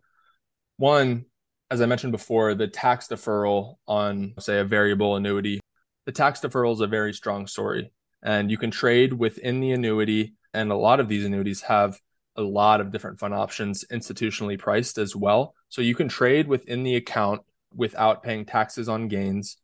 one, 0.78 1.26
as 1.70 1.80
I 1.80 1.86
mentioned 1.86 2.12
before, 2.12 2.56
the 2.56 2.68
tax 2.68 3.08
deferral 3.08 3.76
on, 3.88 4.34
say, 4.40 4.60
a 4.60 4.66
variable 4.66 5.16
annuity, 5.16 5.60
the 6.08 6.12
tax 6.12 6.40
deferral 6.40 6.74
is 6.74 6.82
a 6.82 6.88
very 6.88 7.14
strong 7.14 7.46
story. 7.46 7.94
And 8.24 8.50
you 8.50 8.58
can 8.58 8.72
trade 8.72 9.14
within 9.14 9.60
the 9.60 9.72
annuity. 9.72 10.34
And 10.56 10.72
a 10.72 10.76
lot 10.76 11.00
of 11.00 11.08
these 11.08 11.24
annuities 11.24 11.62
have 11.62 12.00
a 12.36 12.42
lot 12.42 12.82
of 12.82 12.92
different 12.92 13.20
fund 13.20 13.34
options 13.34 13.86
institutionally 13.92 14.58
priced 14.58 14.98
as 14.98 15.16
well. 15.16 15.56
So 15.70 15.82
you 15.82 15.96
can 15.96 16.08
trade 16.08 16.48
within 16.48 16.84
the 16.84 16.96
account 16.96 17.42
without 17.74 18.24
paying 18.24 18.46
taxes 18.46 18.90
on 18.90 19.08
gains. 19.08 19.58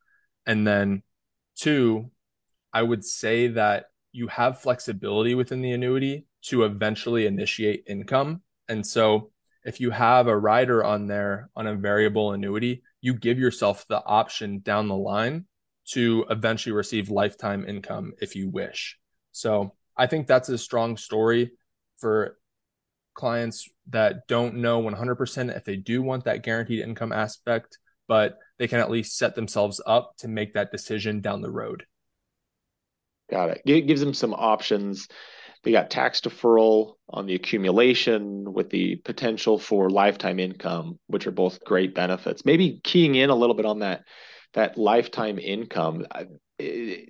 And 0.45 0.65
then, 0.65 1.03
two, 1.55 2.11
I 2.73 2.81
would 2.81 3.03
say 3.03 3.47
that 3.49 3.85
you 4.11 4.27
have 4.27 4.61
flexibility 4.61 5.35
within 5.35 5.61
the 5.61 5.71
annuity 5.71 6.25
to 6.43 6.63
eventually 6.63 7.25
initiate 7.25 7.83
income. 7.87 8.41
And 8.67 8.85
so 8.85 9.31
if 9.63 9.81
you 9.81 9.91
have 9.91 10.27
a 10.27 10.37
rider 10.37 10.83
on 10.83 11.07
there 11.07 11.49
on 11.55 11.67
a 11.67 11.75
variable 11.75 12.31
annuity, 12.31 12.83
you 13.01 13.13
give 13.13 13.37
yourself 13.37 13.85
the 13.87 14.03
option 14.05 14.59
down 14.59 14.87
the 14.87 14.95
line 14.95 15.45
to 15.89 16.25
eventually 16.29 16.73
receive 16.73 17.09
lifetime 17.09 17.65
income 17.67 18.13
if 18.21 18.35
you 18.35 18.49
wish. 18.49 18.97
So 19.31 19.73
I 19.95 20.07
think 20.07 20.27
that's 20.27 20.49
a 20.49 20.57
strong 20.57 20.97
story 20.97 21.51
for 21.97 22.37
clients 23.17 23.67
that 23.89 24.27
don't 24.27 24.55
know 24.55 24.81
100% 24.81 25.55
if 25.57 25.65
they 25.65 25.75
do 25.75 26.01
want 26.01 26.23
that 26.23 26.43
guaranteed 26.43 26.79
income 26.79 27.11
aspect, 27.11 27.77
but 28.07 28.37
they 28.57 28.67
can 28.67 28.79
at 28.79 28.89
least 28.89 29.17
set 29.17 29.35
themselves 29.35 29.81
up 29.85 30.13
to 30.19 30.29
make 30.29 30.53
that 30.53 30.71
decision 30.71 31.19
down 31.19 31.41
the 31.41 31.51
road. 31.51 31.85
Got 33.29 33.49
it. 33.49 33.61
It 33.65 33.81
gives 33.81 33.99
them 33.99 34.13
some 34.13 34.33
options 34.33 35.09
they 35.63 35.73
got 35.73 35.89
tax 35.89 36.21
deferral 36.21 36.93
on 37.09 37.25
the 37.25 37.35
accumulation 37.35 38.53
with 38.53 38.69
the 38.69 38.95
potential 38.97 39.59
for 39.59 39.89
lifetime 39.89 40.39
income, 40.39 40.97
which 41.07 41.27
are 41.27 41.31
both 41.31 41.63
great 41.63 41.93
benefits. 41.93 42.45
Maybe 42.45 42.79
keying 42.85 43.15
in 43.15 43.29
a 43.29 43.35
little 43.35 43.53
bit 43.53 43.65
on 43.65 43.79
that 43.79 44.03
that 44.53 44.77
lifetime 44.77 45.39
income. 45.39 46.05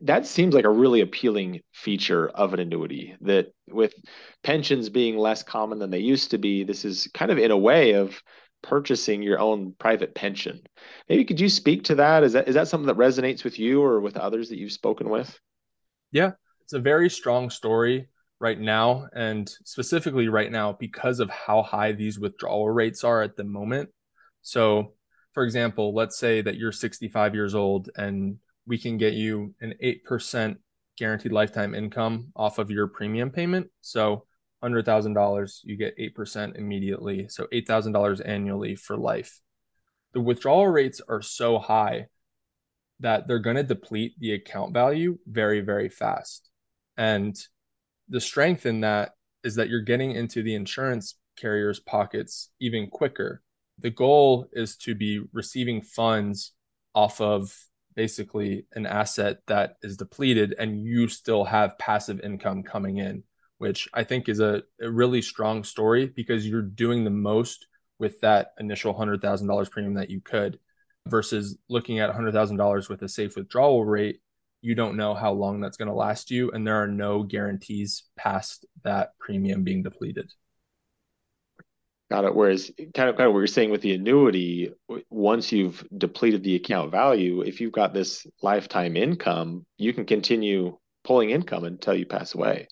That 0.02 0.26
seems 0.26 0.54
like 0.54 0.66
a 0.66 0.70
really 0.70 1.02
appealing 1.02 1.62
feature 1.74 2.28
of 2.28 2.54
an 2.54 2.60
annuity. 2.60 3.16
That 3.22 3.54
with 3.68 3.94
pensions 4.44 4.90
being 4.90 5.18
less 5.18 5.44
common 5.44 5.80
than 5.80 5.90
they 5.90 6.00
used 6.00 6.32
to 6.32 6.38
be, 6.38 6.64
this 6.64 6.84
is 6.84 7.10
kind 7.14 7.32
of 7.32 7.38
in 7.38 7.52
a 7.52 7.58
way 7.58 7.94
of 7.94 8.22
purchasing 8.64 9.22
your 9.22 9.40
own 9.40 9.74
private 9.80 10.16
pension. 10.16 10.62
Maybe 11.08 11.26
could 11.26 11.40
you 11.40 11.50
speak 11.50 11.86
to 11.86 11.96
that? 11.96 12.24
Is 12.24 12.34
that 12.34 12.48
is 12.48 12.56
that 12.56 12.68
something 12.68 12.88
that 12.88 12.98
resonates 12.98 13.44
with 13.44 13.60
you 13.60 13.82
or 13.82 14.02
with 14.02 14.18
others 14.18 14.50
that 14.50 14.58
you've 14.58 14.72
spoken 14.72 15.10
with? 15.10 15.40
Yeah, 16.12 16.32
it's 16.64 16.74
a 16.74 16.80
very 16.80 17.10
strong 17.10 17.50
story 17.50 18.10
right 18.40 18.60
now 18.60 19.08
and 19.16 19.50
specifically 19.66 20.28
right 20.28 20.52
now 20.52 20.74
because 20.74 21.20
of 21.20 21.30
how 21.30 21.64
high 21.64 21.92
these 21.92 22.20
withdrawal 22.20 22.70
rates 22.70 23.04
are 23.04 23.22
at 23.22 23.36
the 23.36 23.44
moment. 23.44 23.90
So, 24.42 24.94
for 25.38 25.44
example, 25.44 25.94
let's 25.94 26.18
say 26.18 26.42
that 26.42 26.56
you're 26.56 26.72
65 26.72 27.36
years 27.36 27.54
old 27.54 27.92
and 27.96 28.40
we 28.66 28.76
can 28.76 28.98
get 28.98 29.14
you 29.14 29.54
an 29.62 29.76
8% 29.84 30.56
guaranteed 30.98 31.32
lifetime 31.32 31.76
income 31.76 32.30
off 32.36 32.58
of 32.58 32.72
your 32.72 32.88
premium 32.88 33.30
payment. 33.30 33.68
So, 33.82 34.26
$100,000, 34.64 35.60
you 35.64 35.78
get 35.78 35.96
8% 35.96 36.58
immediately. 36.58 37.28
So, 37.30 37.46
$8,000 37.54 38.20
annually 38.28 38.76
for 38.76 38.98
life. 38.98 39.40
The 40.14 40.22
withdrawal 40.22 40.70
rates 40.70 41.02
are 41.08 41.22
so 41.22 41.60
high 41.60 42.08
that 43.02 43.28
they're 43.28 43.38
going 43.38 43.58
to 43.58 43.64
deplete 43.64 44.14
the 44.18 44.34
account 44.34 44.74
value 44.74 45.20
very, 45.28 45.62
very 45.62 45.90
fast. 45.90 46.50
And 46.98 47.38
the 48.10 48.22
strength 48.22 48.66
in 48.66 48.82
that 48.82 49.12
is 49.44 49.54
that 49.54 49.70
you're 49.70 49.82
getting 49.82 50.14
into 50.14 50.42
the 50.42 50.56
insurance 50.56 51.14
carrier's 51.40 51.80
pockets 51.80 52.50
even 52.60 52.90
quicker. 52.90 53.44
The 53.80 53.90
goal 53.92 54.48
is 54.54 54.76
to 54.78 54.96
be 54.96 55.22
receiving 55.34 55.82
funds 55.82 56.54
off 56.96 57.22
of 57.22 57.56
basically 57.96 58.66
an 58.74 58.86
asset 58.86 59.40
that 59.48 59.76
is 59.82 59.98
depleted 59.98 60.56
and 60.58 60.80
you 60.80 61.08
still 61.08 61.44
have 61.44 61.78
passive 61.80 62.20
income 62.22 62.64
coming 62.64 62.98
in, 62.98 63.24
which 63.58 63.88
I 63.94 64.04
think 64.04 64.30
is 64.30 64.40
a, 64.40 64.64
a 64.80 64.90
really 64.90 65.22
strong 65.22 65.64
story 65.64 66.06
because 66.06 66.48
you're 66.48 66.62
doing 66.62 67.04
the 67.04 67.10
most 67.10 67.68
with 68.00 68.20
that 68.22 68.54
initial 68.60 68.94
$100,000 68.94 69.72
premium 69.72 69.96
that 69.96 70.12
you 70.12 70.22
could 70.22 70.60
versus 71.08 71.58
looking 71.70 72.00
at 72.00 72.14
$100,000 72.14 72.90
with 72.90 73.02
a 73.02 73.10
safe 73.10 73.36
withdrawal 73.36 73.84
rate. 73.84 74.22
You 74.62 74.76
don't 74.76 74.98
know 74.98 75.16
how 75.16 75.34
long 75.34 75.60
that's 75.60 75.78
going 75.78 75.90
to 75.90 75.94
last 75.94 76.30
you 76.30 76.52
and 76.52 76.66
there 76.66 76.82
are 76.82 76.88
no 76.88 77.24
guarantees 77.24 78.04
past 78.16 78.66
that 78.84 79.18
premium 79.20 79.64
being 79.64 79.82
depleted 79.82 80.32
got 82.10 82.24
it 82.24 82.34
whereas 82.34 82.72
kind 82.96 83.10
of 83.10 83.18
kind 83.18 83.28
of 83.28 83.34
what 83.34 83.40
you're 83.40 83.48
saying 83.48 83.70
with 83.70 83.82
the 83.82 83.94
annuity 83.94 84.72
once 85.10 85.52
you've 85.52 85.86
depleted 85.98 86.44
the 86.44 86.56
account 86.56 86.90
value 86.90 87.42
if 87.42 87.60
you've 87.60 87.74
got 87.74 87.94
this 87.94 88.26
lifetime 88.42 88.96
income 88.96 89.66
you 89.78 89.94
can 89.94 90.06
continue 90.06 90.78
pulling 91.08 91.30
income 91.30 91.64
until 91.64 91.96
you 91.96 92.06
pass 92.06 92.36
away. 92.36 92.68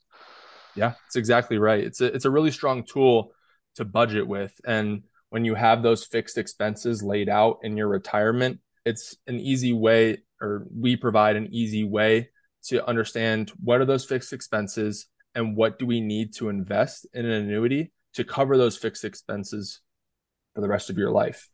Yeah, 0.76 0.94
it's 1.08 1.16
exactly 1.16 1.58
right. 1.58 1.84
It's 1.84 2.02
a 2.02 2.08
it's 2.08 2.26
a 2.26 2.30
really 2.30 2.52
strong 2.52 2.84
tool 2.84 3.32
to 3.76 3.86
budget 3.86 4.28
with. 4.28 4.54
And 4.66 5.04
when 5.30 5.46
you 5.46 5.56
have 5.56 5.82
those 5.82 6.04
fixed 6.04 6.38
expenses 6.38 7.02
laid 7.02 7.30
out 7.30 7.60
in 7.64 7.78
your 7.78 7.88
retirement, 7.88 8.60
it's 8.84 9.16
an 9.26 9.40
easy 9.40 9.72
way, 9.72 10.18
or 10.42 10.68
we 10.78 10.98
provide 10.98 11.38
an 11.38 11.48
easy 11.52 11.86
way 11.86 12.30
to 12.66 12.86
understand 12.86 13.52
what 13.64 13.80
are 13.80 13.86
those 13.86 14.06
fixed 14.06 14.34
expenses 14.34 15.08
and 15.34 15.56
what 15.56 15.80
do 15.80 15.86
we 15.86 16.02
need 16.02 16.34
to 16.36 16.50
invest 16.50 17.08
in 17.14 17.26
an 17.26 17.32
annuity 17.32 17.92
to 18.16 18.24
cover 18.24 18.58
those 18.58 18.78
fixed 18.78 19.06
expenses 19.06 19.82
for 20.54 20.62
the 20.62 20.68
rest 20.68 20.90
of 20.90 20.98
your 20.98 21.12
life. 21.12 21.50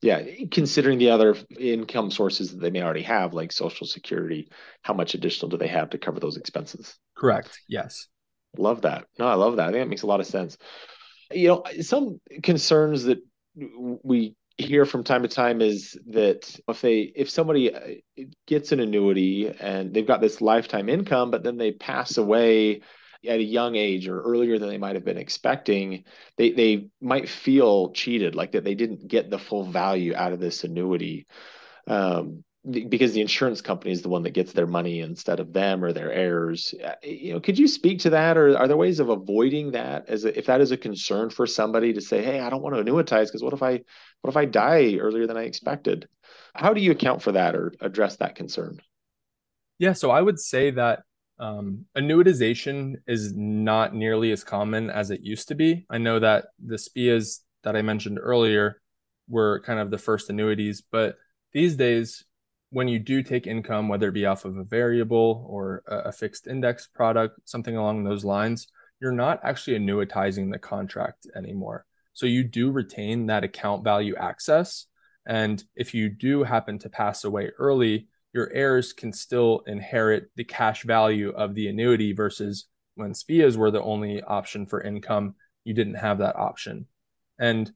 Yeah, 0.00 0.22
considering 0.50 0.98
the 0.98 1.10
other 1.10 1.36
income 1.56 2.10
sources 2.10 2.50
that 2.50 2.60
they 2.60 2.70
may 2.70 2.82
already 2.82 3.02
have, 3.02 3.34
like 3.34 3.52
Social 3.52 3.86
Security, 3.86 4.48
how 4.82 4.94
much 4.94 5.14
additional 5.14 5.48
do 5.48 5.56
they 5.56 5.68
have 5.68 5.90
to 5.90 5.98
cover 5.98 6.18
those 6.18 6.36
expenses? 6.36 6.98
Correct. 7.16 7.60
Yes. 7.68 8.08
Love 8.58 8.82
that. 8.82 9.06
No, 9.18 9.28
I 9.28 9.34
love 9.34 9.56
that. 9.56 9.68
I 9.68 9.72
think 9.72 9.84
that 9.84 9.88
makes 9.88 10.02
a 10.02 10.08
lot 10.08 10.18
of 10.18 10.26
sense. 10.26 10.58
You 11.30 11.48
know, 11.48 11.64
some 11.82 12.20
concerns 12.42 13.04
that 13.04 13.18
we 13.54 14.34
hear 14.58 14.84
from 14.84 15.04
time 15.04 15.22
to 15.22 15.28
time 15.28 15.60
is 15.60 15.96
that 16.08 16.58
if 16.68 16.80
they 16.80 17.00
if 17.14 17.30
somebody 17.30 17.74
uh, 17.74 18.24
gets 18.46 18.72
an 18.72 18.80
annuity 18.80 19.48
and 19.48 19.94
they've 19.94 20.06
got 20.06 20.20
this 20.20 20.40
lifetime 20.40 20.88
income 20.88 21.30
but 21.30 21.42
then 21.42 21.56
they 21.56 21.72
pass 21.72 22.18
away 22.18 22.80
at 23.26 23.38
a 23.38 23.42
young 23.42 23.76
age 23.76 24.08
or 24.08 24.20
earlier 24.20 24.58
than 24.58 24.68
they 24.68 24.78
might 24.78 24.94
have 24.96 25.04
been 25.04 25.18
expecting, 25.18 26.04
they 26.36 26.50
they 26.52 26.88
might 27.00 27.28
feel 27.28 27.92
cheated, 27.92 28.34
like 28.34 28.52
that 28.52 28.64
they 28.64 28.74
didn't 28.74 29.06
get 29.08 29.30
the 29.30 29.38
full 29.38 29.64
value 29.64 30.14
out 30.14 30.32
of 30.32 30.40
this 30.40 30.64
annuity. 30.64 31.26
Um, 31.86 32.44
because 32.70 33.12
the 33.12 33.20
insurance 33.20 33.60
company 33.60 33.90
is 33.90 34.02
the 34.02 34.08
one 34.08 34.22
that 34.22 34.30
gets 34.30 34.52
their 34.52 34.68
money 34.68 35.00
instead 35.00 35.40
of 35.40 35.52
them 35.52 35.84
or 35.84 35.92
their 35.92 36.12
heirs. 36.12 36.72
Uh, 36.84 36.94
you 37.02 37.32
know, 37.32 37.40
could 37.40 37.58
you 37.58 37.66
speak 37.66 37.98
to 37.98 38.10
that, 38.10 38.36
or 38.36 38.56
are 38.56 38.68
there 38.68 38.76
ways 38.76 39.00
of 39.00 39.08
avoiding 39.08 39.72
that? 39.72 40.08
As 40.08 40.24
a, 40.24 40.38
if 40.38 40.46
that 40.46 40.60
is 40.60 40.70
a 40.70 40.76
concern 40.76 41.30
for 41.30 41.46
somebody 41.46 41.92
to 41.92 42.00
say, 42.00 42.22
"Hey, 42.22 42.38
I 42.38 42.50
don't 42.50 42.62
want 42.62 42.76
to 42.76 42.84
annuitize 42.84 43.26
because 43.26 43.42
what 43.42 43.52
if 43.52 43.62
I 43.62 43.80
what 44.20 44.30
if 44.30 44.36
I 44.36 44.44
die 44.44 44.96
earlier 45.00 45.26
than 45.26 45.36
I 45.36 45.42
expected?" 45.42 46.08
How 46.54 46.72
do 46.72 46.80
you 46.80 46.92
account 46.92 47.22
for 47.22 47.32
that 47.32 47.56
or 47.56 47.72
address 47.80 48.16
that 48.16 48.34
concern? 48.34 48.78
Yeah, 49.78 49.94
so 49.94 50.10
I 50.10 50.20
would 50.20 50.38
say 50.38 50.70
that 50.72 51.02
um, 51.38 51.86
annuitization 51.96 52.96
is 53.06 53.32
not 53.34 53.94
nearly 53.94 54.32
as 54.32 54.44
common 54.44 54.90
as 54.90 55.10
it 55.10 55.22
used 55.22 55.48
to 55.48 55.54
be. 55.54 55.86
I 55.90 55.98
know 55.98 56.18
that 56.18 56.46
the 56.64 56.76
SPIAs 56.76 57.40
that 57.64 57.76
I 57.76 57.82
mentioned 57.82 58.18
earlier 58.20 58.80
were 59.28 59.60
kind 59.60 59.80
of 59.80 59.90
the 59.90 59.98
first 59.98 60.30
annuities, 60.30 60.82
but 60.82 61.16
these 61.52 61.76
days, 61.76 62.24
when 62.70 62.88
you 62.88 62.98
do 62.98 63.22
take 63.22 63.46
income, 63.46 63.88
whether 63.88 64.08
it 64.08 64.14
be 64.14 64.26
off 64.26 64.44
of 64.44 64.56
a 64.56 64.64
variable 64.64 65.46
or 65.48 65.82
a 65.86 66.12
fixed 66.12 66.46
index 66.46 66.86
product, 66.86 67.38
something 67.44 67.76
along 67.76 68.04
those 68.04 68.24
lines, 68.24 68.68
you're 69.00 69.12
not 69.12 69.40
actually 69.42 69.78
annuitizing 69.78 70.50
the 70.50 70.58
contract 70.58 71.26
anymore. 71.36 71.84
So 72.14 72.26
you 72.26 72.44
do 72.44 72.70
retain 72.70 73.26
that 73.26 73.44
account 73.44 73.84
value 73.84 74.14
access. 74.16 74.86
And 75.26 75.62
if 75.74 75.92
you 75.92 76.08
do 76.08 76.44
happen 76.44 76.78
to 76.80 76.88
pass 76.88 77.24
away 77.24 77.50
early, 77.58 78.08
your 78.32 78.50
heirs 78.52 78.92
can 78.92 79.12
still 79.12 79.62
inherit 79.66 80.30
the 80.36 80.44
cash 80.44 80.84
value 80.84 81.30
of 81.30 81.54
the 81.54 81.68
annuity 81.68 82.12
versus 82.12 82.66
when 82.94 83.12
SPIAs 83.12 83.56
were 83.56 83.70
the 83.70 83.82
only 83.82 84.22
option 84.22 84.66
for 84.66 84.80
income, 84.80 85.34
you 85.64 85.74
didn't 85.74 85.94
have 85.94 86.18
that 86.18 86.36
option. 86.36 86.86
And 87.38 87.70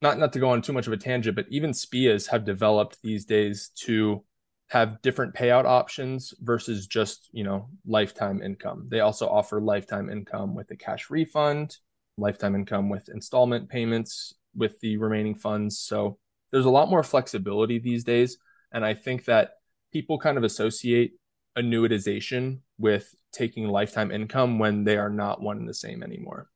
not 0.00 0.18
not 0.18 0.32
to 0.34 0.38
go 0.38 0.50
on 0.50 0.62
too 0.62 0.72
much 0.72 0.86
of 0.86 0.92
a 0.92 0.96
tangent, 0.96 1.36
but 1.36 1.46
even 1.50 1.72
SPIAs 1.72 2.28
have 2.28 2.44
developed 2.44 2.98
these 3.02 3.24
days 3.24 3.70
to 3.80 4.24
have 4.68 5.00
different 5.00 5.34
payout 5.34 5.64
options 5.64 6.34
versus 6.40 6.86
just, 6.86 7.28
you 7.32 7.42
know, 7.42 7.68
lifetime 7.86 8.42
income. 8.42 8.86
They 8.90 9.00
also 9.00 9.26
offer 9.26 9.60
lifetime 9.60 10.10
income 10.10 10.54
with 10.54 10.70
a 10.70 10.76
cash 10.76 11.08
refund, 11.10 11.76
lifetime 12.18 12.54
income 12.54 12.90
with 12.90 13.08
installment 13.08 13.68
payments 13.70 14.34
with 14.54 14.78
the 14.80 14.98
remaining 14.98 15.34
funds. 15.34 15.78
So 15.78 16.18
there's 16.52 16.66
a 16.66 16.70
lot 16.70 16.90
more 16.90 17.02
flexibility 17.02 17.78
these 17.78 18.04
days. 18.04 18.36
And 18.72 18.84
I 18.84 18.92
think 18.94 19.24
that 19.24 19.52
people 19.92 20.18
kind 20.18 20.38
of 20.38 20.44
associate 20.44 21.12
annuitization 21.56 22.60
with 22.78 23.14
taking 23.32 23.68
lifetime 23.68 24.10
income 24.10 24.58
when 24.58 24.84
they 24.84 24.96
are 24.96 25.10
not 25.10 25.42
one 25.42 25.58
and 25.58 25.68
the 25.68 25.74
same 25.74 26.02
anymore. 26.02 26.48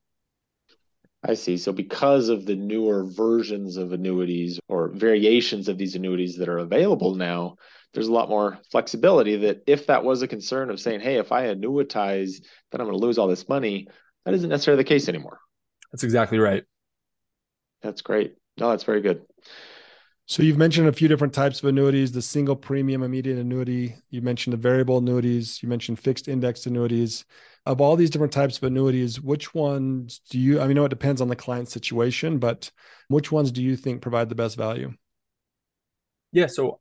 I 1.24 1.34
see. 1.34 1.56
So, 1.56 1.72
because 1.72 2.28
of 2.28 2.46
the 2.46 2.56
newer 2.56 3.04
versions 3.04 3.76
of 3.76 3.92
annuities 3.92 4.58
or 4.68 4.88
variations 4.88 5.68
of 5.68 5.78
these 5.78 5.94
annuities 5.94 6.36
that 6.38 6.48
are 6.48 6.58
available 6.58 7.14
now, 7.14 7.56
there's 7.94 8.08
a 8.08 8.12
lot 8.12 8.28
more 8.28 8.58
flexibility 8.70 9.36
that 9.36 9.62
if 9.66 9.86
that 9.86 10.02
was 10.02 10.22
a 10.22 10.28
concern 10.28 10.70
of 10.70 10.80
saying, 10.80 11.00
hey, 11.00 11.16
if 11.18 11.30
I 11.30 11.54
annuitize, 11.54 12.40
then 12.70 12.80
I'm 12.80 12.86
going 12.88 12.98
to 12.98 13.04
lose 13.04 13.18
all 13.18 13.28
this 13.28 13.48
money, 13.48 13.86
that 14.24 14.34
isn't 14.34 14.48
necessarily 14.48 14.82
the 14.82 14.88
case 14.88 15.08
anymore. 15.08 15.38
That's 15.92 16.04
exactly 16.04 16.38
right. 16.38 16.64
That's 17.82 18.02
great. 18.02 18.36
No, 18.58 18.70
that's 18.70 18.84
very 18.84 19.00
good. 19.00 19.22
So 20.26 20.42
you've 20.42 20.58
mentioned 20.58 20.88
a 20.88 20.92
few 20.92 21.08
different 21.08 21.34
types 21.34 21.58
of 21.58 21.68
annuities, 21.68 22.12
the 22.12 22.22
single 22.22 22.56
premium 22.56 23.02
immediate 23.02 23.38
annuity, 23.38 23.96
you 24.10 24.22
mentioned 24.22 24.52
the 24.52 24.56
variable 24.58 24.98
annuities, 24.98 25.62
you 25.62 25.68
mentioned 25.68 25.98
fixed 25.98 26.28
index 26.28 26.64
annuities. 26.66 27.24
Of 27.66 27.80
all 27.80 27.96
these 27.96 28.10
different 28.10 28.32
types 28.32 28.56
of 28.56 28.64
annuities, 28.64 29.20
which 29.20 29.54
ones 29.54 30.20
do 30.30 30.38
you 30.38 30.60
I 30.60 30.66
mean, 30.66 30.76
know 30.76 30.84
it 30.84 30.90
depends 30.90 31.20
on 31.20 31.28
the 31.28 31.36
client 31.36 31.68
situation, 31.68 32.38
but 32.38 32.70
which 33.08 33.30
ones 33.30 33.52
do 33.52 33.62
you 33.62 33.76
think 33.76 34.00
provide 34.00 34.28
the 34.28 34.34
best 34.34 34.56
value? 34.56 34.94
Yeah, 36.32 36.46
so 36.46 36.80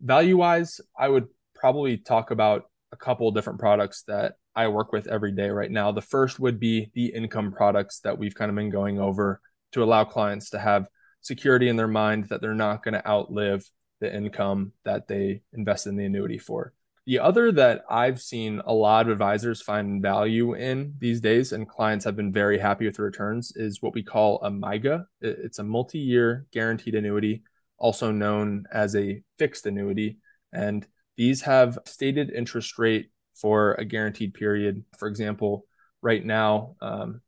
value-wise, 0.00 0.80
I 0.98 1.08
would 1.08 1.28
probably 1.54 1.96
talk 1.96 2.30
about 2.30 2.64
a 2.92 2.96
couple 2.96 3.30
different 3.30 3.60
products 3.60 4.02
that 4.08 4.34
I 4.54 4.68
work 4.68 4.92
with 4.92 5.06
every 5.06 5.32
day 5.32 5.48
right 5.50 5.70
now. 5.70 5.92
The 5.92 6.02
first 6.02 6.40
would 6.40 6.58
be 6.58 6.90
the 6.94 7.06
income 7.06 7.52
products 7.52 8.00
that 8.00 8.18
we've 8.18 8.34
kind 8.34 8.50
of 8.50 8.56
been 8.56 8.70
going 8.70 8.98
over 8.98 9.40
to 9.72 9.82
allow 9.84 10.04
clients 10.04 10.50
to 10.50 10.58
have 10.58 10.86
security 11.20 11.68
in 11.68 11.76
their 11.76 11.88
mind 11.88 12.28
that 12.28 12.40
they're 12.40 12.54
not 12.54 12.82
going 12.82 12.94
to 12.94 13.06
outlive 13.06 13.64
the 14.00 14.14
income 14.14 14.72
that 14.84 15.08
they 15.08 15.42
invest 15.52 15.86
in 15.86 15.96
the 15.96 16.04
annuity 16.04 16.38
for. 16.38 16.72
The 17.06 17.18
other 17.18 17.50
that 17.52 17.82
I've 17.90 18.20
seen 18.20 18.60
a 18.64 18.72
lot 18.72 19.06
of 19.06 19.12
advisors 19.12 19.62
find 19.62 20.02
value 20.02 20.54
in 20.54 20.94
these 20.98 21.20
days, 21.20 21.52
and 21.52 21.68
clients 21.68 22.04
have 22.04 22.16
been 22.16 22.32
very 22.32 22.58
happy 22.58 22.86
with 22.86 22.96
the 22.96 23.02
returns, 23.02 23.52
is 23.56 23.82
what 23.82 23.94
we 23.94 24.02
call 24.02 24.40
a 24.42 24.50
MYGA. 24.50 25.04
It's 25.20 25.58
a 25.58 25.64
multi 25.64 25.98
year 25.98 26.46
guaranteed 26.52 26.94
annuity, 26.94 27.42
also 27.78 28.10
known 28.10 28.64
as 28.72 28.94
a 28.94 29.22
fixed 29.38 29.66
annuity. 29.66 30.18
And 30.52 30.86
these 31.16 31.42
have 31.42 31.78
stated 31.86 32.30
interest 32.30 32.78
rate 32.78 33.10
for 33.34 33.74
a 33.74 33.84
guaranteed 33.84 34.34
period. 34.34 34.84
For 34.98 35.08
example, 35.08 35.64
right 36.02 36.24
now, 36.24 36.76
um, 36.80 37.22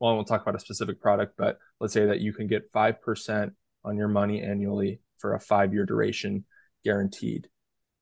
well, 0.00 0.12
I 0.12 0.14
won't 0.14 0.28
talk 0.28 0.42
about 0.42 0.54
a 0.56 0.60
specific 0.60 1.00
product, 1.00 1.34
but 1.36 1.58
let's 1.80 1.92
say 1.92 2.06
that 2.06 2.20
you 2.20 2.32
can 2.32 2.46
get 2.46 2.72
5% 2.72 3.52
on 3.84 3.96
your 3.96 4.08
money 4.08 4.42
annually 4.42 5.00
for 5.18 5.34
a 5.34 5.40
five 5.40 5.72
year 5.72 5.84
duration 5.84 6.44
guaranteed. 6.84 7.48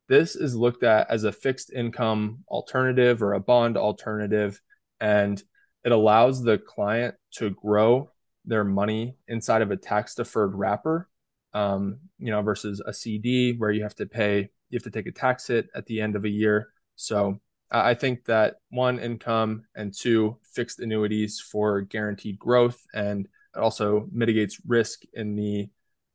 This 0.08 0.36
is 0.36 0.54
looked 0.54 0.84
at 0.84 1.10
as 1.10 1.24
a 1.24 1.32
fixed 1.32 1.72
income 1.72 2.44
alternative 2.48 3.22
or 3.22 3.34
a 3.34 3.40
bond 3.40 3.76
alternative, 3.76 4.60
and 5.00 5.42
it 5.84 5.92
allows 5.92 6.42
the 6.42 6.58
client 6.58 7.16
to 7.32 7.50
grow 7.50 8.10
their 8.44 8.64
money 8.64 9.16
inside 9.26 9.62
of 9.62 9.70
a 9.70 9.76
tax 9.76 10.14
deferred 10.14 10.54
wrapper, 10.54 11.08
um, 11.52 11.98
you 12.18 12.30
know, 12.30 12.42
versus 12.42 12.80
a 12.86 12.92
CD 12.92 13.52
where 13.56 13.72
you 13.72 13.82
have 13.82 13.94
to 13.96 14.06
pay, 14.06 14.48
you 14.70 14.76
have 14.76 14.84
to 14.84 14.90
take 14.90 15.06
a 15.06 15.12
tax 15.12 15.48
hit 15.48 15.68
at 15.74 15.86
the 15.86 16.00
end 16.00 16.14
of 16.14 16.24
a 16.24 16.28
year. 16.28 16.68
So 16.94 17.40
I 17.70 17.94
think 17.94 18.26
that 18.26 18.56
one, 18.70 19.00
income, 19.00 19.64
and 19.74 19.92
two, 19.92 20.36
fixed 20.52 20.78
annuities 20.78 21.40
for 21.40 21.80
guaranteed 21.80 22.38
growth. 22.38 22.80
And 22.94 23.28
also 23.58 24.08
mitigates 24.12 24.60
risk 24.66 25.02
in 25.12 25.36
the 25.36 25.68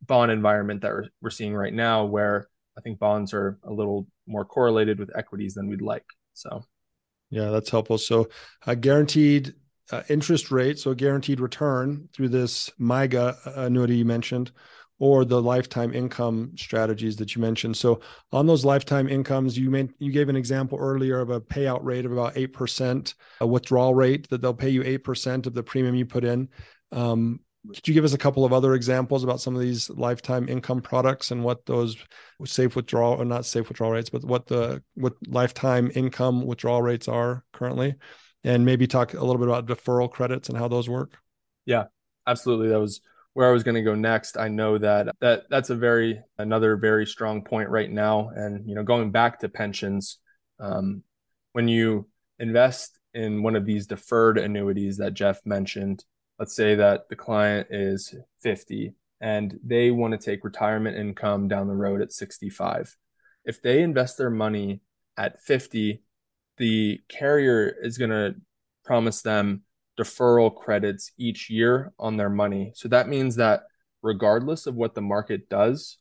bond 0.05 0.31
environment 0.31 0.81
that 0.81 0.93
we're, 1.21 1.29
seeing 1.29 1.55
right 1.55 1.73
now, 1.73 2.05
where 2.05 2.47
I 2.77 2.81
think 2.81 2.99
bonds 2.99 3.33
are 3.33 3.59
a 3.63 3.71
little 3.71 4.07
more 4.27 4.45
correlated 4.45 4.99
with 4.99 5.15
equities 5.15 5.53
than 5.53 5.67
we'd 5.67 5.81
like. 5.81 6.05
So, 6.33 6.63
yeah, 7.29 7.49
that's 7.49 7.69
helpful. 7.69 7.97
So, 7.97 8.29
a 8.65 8.75
guaranteed 8.75 9.53
uh, 9.91 10.03
interest 10.09 10.51
rate, 10.51 10.79
so 10.79 10.91
a 10.91 10.95
guaranteed 10.95 11.39
return 11.39 12.07
through 12.13 12.29
this 12.29 12.69
MYGA 12.79 13.57
annuity 13.57 13.97
you 13.97 14.05
mentioned, 14.05 14.51
or 15.01 15.25
the 15.25 15.41
lifetime 15.41 15.91
income 15.93 16.51
strategies 16.55 17.15
that 17.15 17.35
you 17.35 17.41
mentioned. 17.41 17.75
So 17.75 18.01
on 18.31 18.45
those 18.45 18.63
lifetime 18.63 19.09
incomes, 19.09 19.57
you 19.57 19.71
made 19.71 19.91
you 19.97 20.11
gave 20.11 20.29
an 20.29 20.35
example 20.35 20.77
earlier 20.79 21.19
of 21.19 21.31
a 21.31 21.41
payout 21.41 21.79
rate 21.83 22.05
of 22.05 22.11
about 22.11 22.37
eight 22.37 22.53
percent, 22.53 23.15
a 23.41 23.47
withdrawal 23.47 23.95
rate 23.95 24.29
that 24.29 24.41
they'll 24.41 24.53
pay 24.53 24.69
you 24.69 24.83
eight 24.83 25.03
percent 25.03 25.47
of 25.47 25.55
the 25.55 25.63
premium 25.63 25.95
you 25.95 26.05
put 26.05 26.23
in. 26.23 26.47
Um, 26.91 27.39
could 27.73 27.87
you 27.87 27.93
give 27.93 28.03
us 28.03 28.13
a 28.13 28.17
couple 28.17 28.43
of 28.43 28.53
other 28.53 28.73
examples 28.73 29.23
about 29.23 29.39
some 29.39 29.55
of 29.55 29.61
these 29.61 29.89
lifetime 29.89 30.49
income 30.49 30.81
products 30.81 31.31
and 31.31 31.43
what 31.43 31.65
those 31.65 31.95
safe 32.45 32.75
withdrawal 32.75 33.13
or 33.13 33.25
not 33.25 33.45
safe 33.45 33.69
withdrawal 33.69 33.91
rates, 33.91 34.09
but 34.09 34.23
what 34.23 34.47
the 34.47 34.81
what 34.95 35.13
lifetime 35.27 35.91
income 35.93 36.45
withdrawal 36.45 36.81
rates 36.81 37.07
are 37.07 37.43
currently, 37.53 37.95
and 38.43 38.65
maybe 38.65 38.87
talk 38.87 39.13
a 39.13 39.23
little 39.23 39.37
bit 39.37 39.47
about 39.47 39.67
deferral 39.67 40.11
credits 40.11 40.49
and 40.49 40.57
how 40.57 40.67
those 40.67 40.89
work? 40.89 41.17
Yeah, 41.65 41.85
absolutely. 42.25 42.69
That 42.69 42.79
was 42.79 43.01
where 43.33 43.47
I 43.47 43.51
was 43.53 43.63
going 43.63 43.75
to 43.75 43.81
go 43.81 43.95
next. 43.95 44.37
I 44.37 44.47
know 44.47 44.77
that 44.79 45.15
that 45.21 45.43
that's 45.49 45.69
a 45.69 45.75
very 45.75 46.19
another 46.37 46.77
very 46.77 47.05
strong 47.05 47.43
point 47.43 47.69
right 47.69 47.91
now. 47.91 48.29
And 48.35 48.67
you 48.67 48.75
know, 48.75 48.83
going 48.83 49.11
back 49.11 49.39
to 49.39 49.49
pensions, 49.49 50.17
Um, 50.59 51.03
when 51.53 51.67
you 51.67 52.07
invest 52.37 52.99
in 53.13 53.43
one 53.43 53.55
of 53.55 53.65
these 53.65 53.87
deferred 53.87 54.37
annuities 54.37 54.97
that 54.97 55.13
Jeff 55.13 55.41
mentioned, 55.45 56.05
let's 56.41 56.55
say 56.55 56.73
that 56.73 57.07
the 57.07 57.15
client 57.15 57.67
is 57.69 58.15
50 58.39 58.95
and 59.21 59.59
they 59.63 59.91
want 59.91 60.11
to 60.11 60.17
take 60.17 60.43
retirement 60.43 60.97
income 60.97 61.47
down 61.47 61.67
the 61.67 61.75
road 61.75 62.01
at 62.01 62.11
65. 62.11 62.97
If 63.45 63.61
they 63.61 63.83
invest 63.83 64.17
their 64.17 64.31
money 64.31 64.81
at 65.15 65.39
50, 65.39 66.01
the 66.57 66.99
carrier 67.09 67.75
is 67.83 67.99
going 67.99 68.09
to 68.09 68.33
promise 68.83 69.21
them 69.21 69.61
deferral 69.99 70.55
credits 70.55 71.11
each 71.15 71.47
year 71.51 71.93
on 71.99 72.17
their 72.17 72.31
money. 72.31 72.71
So 72.73 72.87
that 72.87 73.07
means 73.07 73.35
that 73.35 73.61
regardless 74.01 74.65
of 74.65 74.73
what 74.73 74.95
the 74.95 75.01
market 75.01 75.47
does, 75.47 75.99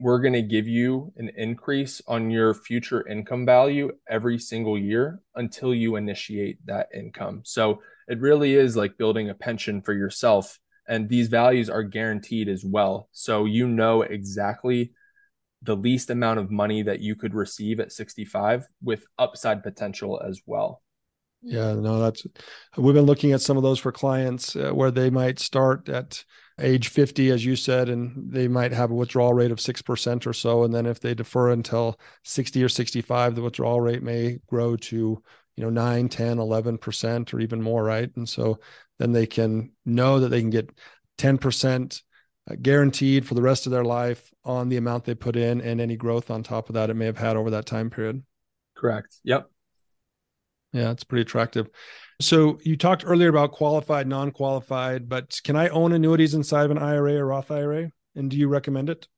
we're 0.00 0.20
going 0.20 0.32
to 0.32 0.40
give 0.40 0.66
you 0.66 1.12
an 1.18 1.30
increase 1.36 2.00
on 2.08 2.30
your 2.30 2.54
future 2.54 3.06
income 3.06 3.44
value 3.44 3.92
every 4.08 4.38
single 4.38 4.78
year 4.78 5.20
until 5.34 5.74
you 5.74 5.96
initiate 5.96 6.64
that 6.64 6.88
income. 6.94 7.42
So 7.44 7.82
it 8.08 8.20
really 8.20 8.54
is 8.54 8.76
like 8.76 8.98
building 8.98 9.30
a 9.30 9.34
pension 9.34 9.82
for 9.82 9.92
yourself. 9.92 10.58
And 10.88 11.08
these 11.08 11.28
values 11.28 11.68
are 11.68 11.82
guaranteed 11.82 12.48
as 12.48 12.64
well. 12.64 13.08
So 13.12 13.44
you 13.44 13.66
know 13.66 14.02
exactly 14.02 14.92
the 15.62 15.76
least 15.76 16.10
amount 16.10 16.38
of 16.38 16.50
money 16.50 16.82
that 16.82 17.00
you 17.00 17.16
could 17.16 17.34
receive 17.34 17.80
at 17.80 17.92
65 17.92 18.66
with 18.82 19.04
upside 19.18 19.62
potential 19.62 20.20
as 20.24 20.40
well. 20.46 20.82
Yeah, 21.42 21.74
no, 21.74 22.00
that's 22.00 22.26
we've 22.76 22.94
been 22.94 23.04
looking 23.04 23.32
at 23.32 23.40
some 23.40 23.56
of 23.56 23.62
those 23.62 23.78
for 23.78 23.92
clients 23.92 24.56
uh, 24.56 24.70
where 24.70 24.90
they 24.90 25.10
might 25.10 25.38
start 25.38 25.88
at 25.88 26.24
age 26.58 26.88
50 26.88 27.30
as 27.30 27.44
you 27.44 27.54
said 27.54 27.88
and 27.88 28.32
they 28.32 28.48
might 28.48 28.72
have 28.72 28.90
a 28.90 28.94
withdrawal 28.94 29.34
rate 29.34 29.50
of 29.50 29.58
6% 29.58 30.26
or 30.26 30.32
so 30.32 30.64
and 30.64 30.72
then 30.72 30.86
if 30.86 31.00
they 31.00 31.14
defer 31.14 31.50
until 31.50 32.00
60 32.24 32.64
or 32.64 32.68
65 32.68 33.34
the 33.34 33.42
withdrawal 33.42 33.80
rate 33.80 34.02
may 34.02 34.38
grow 34.46 34.74
to 34.76 35.22
you 35.56 35.64
know 35.64 35.70
9 35.70 36.08
10 36.08 36.36
11% 36.38 37.34
or 37.34 37.40
even 37.40 37.62
more 37.62 37.82
right 37.82 38.14
and 38.16 38.28
so 38.28 38.58
then 38.98 39.12
they 39.12 39.26
can 39.26 39.72
know 39.84 40.20
that 40.20 40.28
they 40.28 40.40
can 40.40 40.50
get 40.50 40.70
10% 41.18 42.02
uh, 42.50 42.54
guaranteed 42.60 43.26
for 43.26 43.34
the 43.34 43.42
rest 43.42 43.66
of 43.66 43.72
their 43.72 43.84
life 43.84 44.32
on 44.44 44.68
the 44.68 44.76
amount 44.76 45.04
they 45.04 45.14
put 45.14 45.36
in 45.36 45.60
and 45.60 45.80
any 45.80 45.96
growth 45.96 46.30
on 46.30 46.42
top 46.42 46.68
of 46.68 46.74
that 46.74 46.90
it 46.90 46.94
may 46.94 47.06
have 47.06 47.18
had 47.18 47.36
over 47.36 47.50
that 47.50 47.66
time 47.66 47.90
period 47.90 48.22
correct 48.76 49.16
yep 49.24 49.48
yeah, 50.76 50.90
it's 50.90 51.04
pretty 51.04 51.22
attractive. 51.22 51.68
So 52.20 52.58
you 52.62 52.76
talked 52.76 53.02
earlier 53.06 53.30
about 53.30 53.52
qualified, 53.52 54.06
non-qualified, 54.06 55.08
but 55.08 55.40
can 55.42 55.56
I 55.56 55.68
own 55.68 55.92
annuities 55.92 56.34
inside 56.34 56.64
of 56.64 56.70
an 56.70 56.78
IRA 56.78 57.14
or 57.14 57.26
Roth 57.26 57.50
IRA? 57.50 57.90
And 58.14 58.30
do 58.30 58.36
you 58.36 58.48
recommend 58.48 58.90
it? 58.90 59.08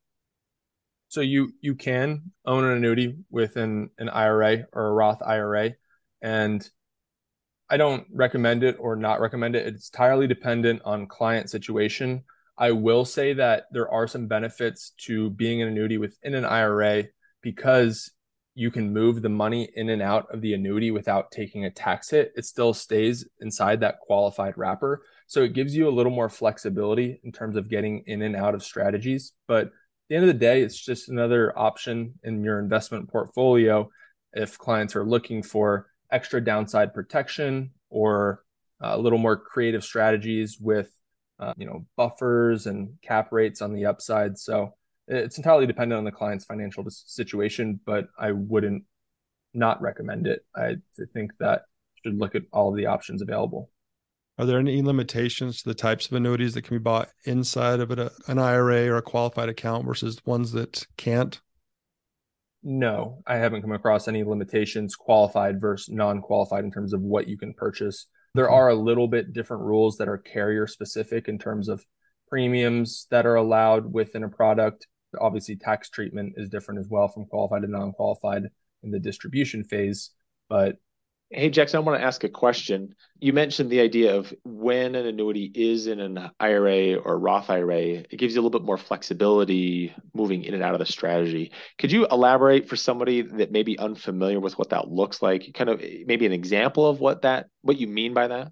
So 1.08 1.20
you 1.20 1.52
you 1.60 1.74
can 1.74 2.32
own 2.44 2.64
an 2.64 2.76
annuity 2.76 3.16
within 3.30 3.90
an 3.98 4.08
IRA 4.08 4.66
or 4.72 4.88
a 4.88 4.92
Roth 4.92 5.22
IRA, 5.22 5.72
and 6.22 6.68
I 7.70 7.76
don't 7.76 8.06
recommend 8.12 8.64
it 8.64 8.76
or 8.78 8.96
not 8.96 9.20
recommend 9.20 9.54
it. 9.54 9.66
It's 9.66 9.90
entirely 9.90 10.26
dependent 10.26 10.82
on 10.84 11.06
client 11.06 11.50
situation. 11.50 12.24
I 12.56 12.72
will 12.72 13.04
say 13.04 13.34
that 13.34 13.64
there 13.72 13.90
are 13.90 14.06
some 14.06 14.26
benefits 14.26 14.92
to 15.06 15.30
being 15.30 15.62
an 15.62 15.68
annuity 15.68 15.98
within 15.98 16.34
an 16.34 16.44
IRA 16.44 17.04
because 17.42 18.10
you 18.54 18.70
can 18.72 18.92
move 18.92 19.22
the 19.22 19.28
money 19.28 19.70
in 19.76 19.90
and 19.90 20.02
out 20.02 20.26
of 20.34 20.40
the 20.40 20.54
annuity 20.54 20.90
without 20.90 21.30
taking 21.30 21.64
a 21.64 21.70
tax 21.70 22.10
hit. 22.10 22.32
It 22.34 22.44
still 22.44 22.74
stays 22.74 23.24
inside 23.40 23.80
that 23.80 24.00
qualified 24.00 24.54
wrapper. 24.56 25.02
So 25.28 25.42
it 25.42 25.52
gives 25.52 25.76
you 25.76 25.88
a 25.88 25.94
little 25.94 26.10
more 26.10 26.28
flexibility 26.28 27.20
in 27.22 27.30
terms 27.30 27.54
of 27.54 27.68
getting 27.68 28.02
in 28.06 28.22
and 28.22 28.34
out 28.34 28.56
of 28.56 28.64
strategies. 28.64 29.32
But 29.46 29.66
at 29.66 29.72
the 30.08 30.16
end 30.16 30.24
of 30.24 30.28
the 30.28 30.40
day, 30.40 30.62
it's 30.62 30.76
just 30.76 31.08
another 31.08 31.56
option 31.56 32.14
in 32.24 32.42
your 32.42 32.58
investment 32.58 33.08
portfolio 33.08 33.90
if 34.32 34.58
clients 34.58 34.96
are 34.96 35.04
looking 35.04 35.42
for 35.44 35.87
extra 36.10 36.42
downside 36.42 36.94
protection 36.94 37.70
or 37.90 38.44
a 38.80 38.98
little 38.98 39.18
more 39.18 39.36
creative 39.36 39.84
strategies 39.84 40.58
with 40.60 40.90
uh, 41.40 41.54
you 41.56 41.66
know 41.66 41.86
buffers 41.96 42.66
and 42.66 42.90
cap 43.02 43.32
rates 43.32 43.62
on 43.62 43.72
the 43.72 43.86
upside. 43.86 44.38
So 44.38 44.74
it's 45.06 45.38
entirely 45.38 45.66
dependent 45.66 45.98
on 45.98 46.04
the 46.04 46.12
client's 46.12 46.44
financial 46.44 46.84
situation, 46.88 47.80
but 47.84 48.08
I 48.18 48.32
wouldn't 48.32 48.84
not 49.54 49.80
recommend 49.80 50.26
it. 50.26 50.44
I 50.54 50.76
think 51.14 51.36
that 51.38 51.62
should 52.04 52.18
look 52.18 52.34
at 52.34 52.42
all 52.52 52.72
the 52.72 52.86
options 52.86 53.22
available. 53.22 53.70
Are 54.38 54.46
there 54.46 54.58
any 54.58 54.82
limitations 54.82 55.62
to 55.62 55.68
the 55.68 55.74
types 55.74 56.06
of 56.06 56.12
annuities 56.12 56.54
that 56.54 56.62
can 56.62 56.76
be 56.76 56.82
bought 56.82 57.08
inside 57.24 57.80
of 57.80 57.90
an 57.90 58.38
IRA 58.38 58.88
or 58.88 58.98
a 58.98 59.02
qualified 59.02 59.48
account 59.48 59.84
versus 59.84 60.24
ones 60.24 60.52
that 60.52 60.86
can't? 60.96 61.40
No, 62.62 63.22
I 63.26 63.36
haven't 63.36 63.62
come 63.62 63.72
across 63.72 64.08
any 64.08 64.24
limitations 64.24 64.96
qualified 64.96 65.60
versus 65.60 65.94
non-qualified 65.94 66.64
in 66.64 66.72
terms 66.72 66.92
of 66.92 67.00
what 67.00 67.28
you 67.28 67.38
can 67.38 67.54
purchase. 67.54 68.06
There 68.34 68.50
are 68.50 68.68
a 68.68 68.74
little 68.74 69.08
bit 69.08 69.32
different 69.32 69.62
rules 69.62 69.96
that 69.98 70.08
are 70.08 70.18
carrier 70.18 70.66
specific 70.66 71.28
in 71.28 71.38
terms 71.38 71.68
of 71.68 71.84
premiums 72.28 73.06
that 73.10 73.26
are 73.26 73.36
allowed 73.36 73.92
within 73.92 74.24
a 74.24 74.28
product 74.28 74.86
Obviously, 75.18 75.56
tax 75.56 75.88
treatment 75.88 76.34
is 76.36 76.48
different 76.48 76.80
as 76.80 76.88
well 76.88 77.08
from 77.08 77.26
qualified 77.26 77.62
to 77.62 77.68
non-qualified 77.68 78.44
in 78.82 78.90
the 78.90 78.98
distribution 78.98 79.64
phase. 79.64 80.10
But 80.48 80.76
Hey, 81.30 81.50
Jackson, 81.50 81.76
I 81.76 81.80
want 81.80 82.00
to 82.00 82.06
ask 82.06 82.24
a 82.24 82.28
question. 82.30 82.94
You 83.20 83.34
mentioned 83.34 83.68
the 83.68 83.80
idea 83.80 84.16
of 84.16 84.32
when 84.44 84.94
an 84.94 85.04
annuity 85.04 85.52
is 85.54 85.86
in 85.86 86.00
an 86.00 86.30
IRA 86.40 86.94
or 86.94 87.18
Roth 87.18 87.50
IRA, 87.50 87.78
it 87.78 88.16
gives 88.16 88.34
you 88.34 88.40
a 88.40 88.42
little 88.42 88.58
bit 88.58 88.64
more 88.64 88.78
flexibility 88.78 89.94
moving 90.14 90.44
in 90.44 90.54
and 90.54 90.62
out 90.62 90.72
of 90.72 90.78
the 90.78 90.86
strategy. 90.86 91.52
Could 91.76 91.92
you 91.92 92.06
elaborate 92.06 92.66
for 92.66 92.76
somebody 92.76 93.20
that 93.20 93.52
may 93.52 93.62
be 93.62 93.78
unfamiliar 93.78 94.40
with 94.40 94.56
what 94.56 94.70
that 94.70 94.88
looks 94.88 95.20
like? 95.20 95.52
Kind 95.52 95.68
of 95.68 95.82
maybe 96.06 96.24
an 96.24 96.32
example 96.32 96.88
of 96.88 96.98
what 96.98 97.20
that 97.22 97.48
what 97.60 97.78
you 97.78 97.88
mean 97.88 98.14
by 98.14 98.28
that? 98.28 98.50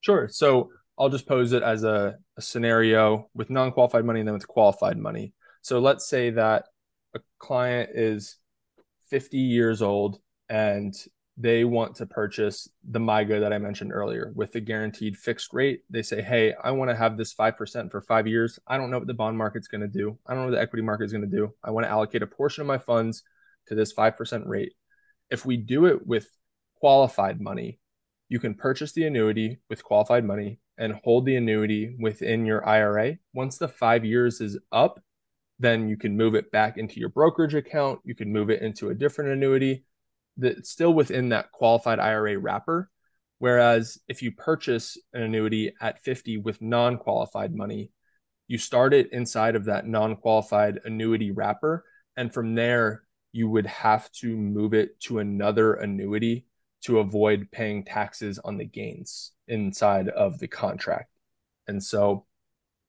Sure. 0.00 0.26
So 0.30 0.70
I'll 0.98 1.10
just 1.10 1.28
pose 1.28 1.52
it 1.52 1.62
as 1.62 1.84
a, 1.84 2.16
a 2.38 2.40
scenario 2.40 3.28
with 3.34 3.50
non-qualified 3.50 4.06
money 4.06 4.20
and 4.20 4.26
then 4.26 4.34
with 4.34 4.48
qualified 4.48 4.96
money. 4.96 5.34
So 5.60 5.80
let's 5.80 6.08
say 6.08 6.30
that 6.30 6.64
a 7.14 7.20
client 7.38 7.90
is 7.92 8.36
50 9.10 9.36
years 9.36 9.82
old 9.82 10.18
and 10.48 10.94
they 11.40 11.64
want 11.64 11.96
to 11.96 12.06
purchase 12.06 12.68
the 12.90 12.98
MYGA 12.98 13.40
that 13.40 13.52
I 13.52 13.58
mentioned 13.58 13.92
earlier 13.92 14.30
with 14.34 14.52
the 14.52 14.60
guaranteed 14.60 15.16
fixed 15.16 15.54
rate. 15.54 15.84
They 15.88 16.02
say, 16.02 16.20
Hey, 16.20 16.52
I 16.62 16.70
want 16.72 16.90
to 16.90 16.96
have 16.96 17.16
this 17.16 17.32
5% 17.34 17.90
for 17.90 18.02
five 18.02 18.26
years. 18.26 18.58
I 18.66 18.76
don't 18.76 18.90
know 18.90 18.98
what 18.98 19.06
the 19.06 19.14
bond 19.14 19.38
market's 19.38 19.68
going 19.68 19.80
to 19.80 19.88
do. 19.88 20.18
I 20.26 20.34
don't 20.34 20.42
know 20.42 20.50
what 20.50 20.56
the 20.56 20.60
equity 20.60 20.82
market 20.82 21.04
is 21.04 21.12
going 21.12 21.28
to 21.28 21.36
do. 21.36 21.54
I 21.64 21.70
want 21.70 21.86
to 21.86 21.90
allocate 21.90 22.22
a 22.22 22.26
portion 22.26 22.60
of 22.60 22.66
my 22.66 22.76
funds 22.76 23.22
to 23.68 23.74
this 23.74 23.94
5% 23.94 24.46
rate. 24.46 24.74
If 25.30 25.46
we 25.46 25.56
do 25.56 25.86
it 25.86 26.06
with 26.06 26.28
qualified 26.76 27.40
money, 27.40 27.78
you 28.28 28.38
can 28.38 28.54
purchase 28.54 28.92
the 28.92 29.06
annuity 29.06 29.60
with 29.70 29.82
qualified 29.82 30.26
money 30.26 30.58
and 30.76 31.00
hold 31.04 31.24
the 31.24 31.36
annuity 31.36 31.96
within 31.98 32.44
your 32.44 32.66
IRA. 32.68 33.16
Once 33.32 33.56
the 33.56 33.68
five 33.68 34.04
years 34.04 34.42
is 34.42 34.58
up, 34.72 35.00
then 35.58 35.88
you 35.88 35.96
can 35.96 36.16
move 36.16 36.34
it 36.34 36.50
back 36.50 36.76
into 36.76 37.00
your 37.00 37.08
brokerage 37.08 37.54
account. 37.54 38.00
You 38.04 38.14
can 38.14 38.30
move 38.30 38.50
it 38.50 38.60
into 38.60 38.90
a 38.90 38.94
different 38.94 39.30
annuity 39.30 39.84
that's 40.40 40.70
still 40.70 40.92
within 40.92 41.30
that 41.30 41.52
qualified 41.52 41.98
IRA 41.98 42.38
wrapper. 42.38 42.90
Whereas 43.38 43.98
if 44.08 44.22
you 44.22 44.32
purchase 44.32 44.98
an 45.12 45.22
annuity 45.22 45.72
at 45.80 46.02
50 46.02 46.38
with 46.38 46.60
non 46.60 46.98
qualified 46.98 47.54
money, 47.54 47.90
you 48.48 48.58
start 48.58 48.92
it 48.92 49.12
inside 49.12 49.56
of 49.56 49.66
that 49.66 49.86
non 49.86 50.16
qualified 50.16 50.80
annuity 50.84 51.30
wrapper. 51.30 51.84
And 52.16 52.32
from 52.32 52.54
there, 52.54 53.04
you 53.32 53.48
would 53.48 53.66
have 53.66 54.10
to 54.12 54.36
move 54.36 54.74
it 54.74 55.00
to 55.00 55.20
another 55.20 55.74
annuity 55.74 56.46
to 56.82 56.98
avoid 56.98 57.50
paying 57.50 57.84
taxes 57.84 58.38
on 58.38 58.56
the 58.56 58.64
gains 58.64 59.32
inside 59.46 60.08
of 60.08 60.38
the 60.38 60.48
contract. 60.48 61.10
And 61.68 61.82
so 61.82 62.26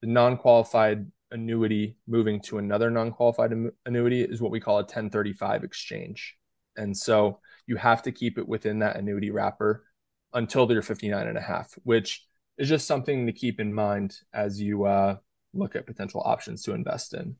the 0.01 0.07
non 0.07 0.37
qualified 0.37 1.11
annuity 1.31 1.97
moving 2.07 2.41
to 2.41 2.57
another 2.57 2.91
non-qualified 2.91 3.53
annuity 3.85 4.21
is 4.21 4.41
what 4.41 4.51
we 4.51 4.59
call 4.59 4.75
a 4.75 4.83
1035 4.83 5.63
exchange. 5.63 6.35
And 6.77 6.95
so 6.95 7.39
you 7.67 7.75
have 7.77 8.03
to 8.03 8.11
keep 8.11 8.37
it 8.37 8.47
within 8.47 8.79
that 8.79 8.95
annuity 8.95 9.29
wrapper 9.29 9.85
until 10.33 10.65
they're 10.65 10.81
59 10.81 11.27
and 11.27 11.37
a 11.37 11.41
half, 11.41 11.73
which 11.83 12.25
is 12.57 12.69
just 12.69 12.87
something 12.87 13.25
to 13.25 13.33
keep 13.33 13.59
in 13.59 13.73
mind 13.73 14.17
as 14.33 14.61
you 14.61 14.85
uh, 14.85 15.17
look 15.53 15.75
at 15.75 15.85
potential 15.85 16.21
options 16.23 16.63
to 16.63 16.73
invest 16.73 17.13
in. 17.13 17.35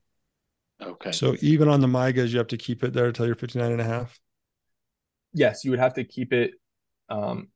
Okay. 0.80 1.12
So 1.12 1.36
even 1.40 1.68
on 1.68 1.80
the 1.80 1.86
MYGAs, 1.86 2.30
you 2.30 2.38
have 2.38 2.48
to 2.48 2.56
keep 2.56 2.82
it 2.82 2.92
there 2.92 3.06
until 3.06 3.26
you're 3.26 3.34
59 3.34 3.70
and 3.70 3.80
a 3.80 3.84
half? 3.84 4.18
Yes, 5.32 5.64
you 5.64 5.70
would 5.70 5.80
have 5.80 5.94
to 5.94 6.04
keep 6.04 6.32
it. 6.32 6.52
Um, 7.08 7.48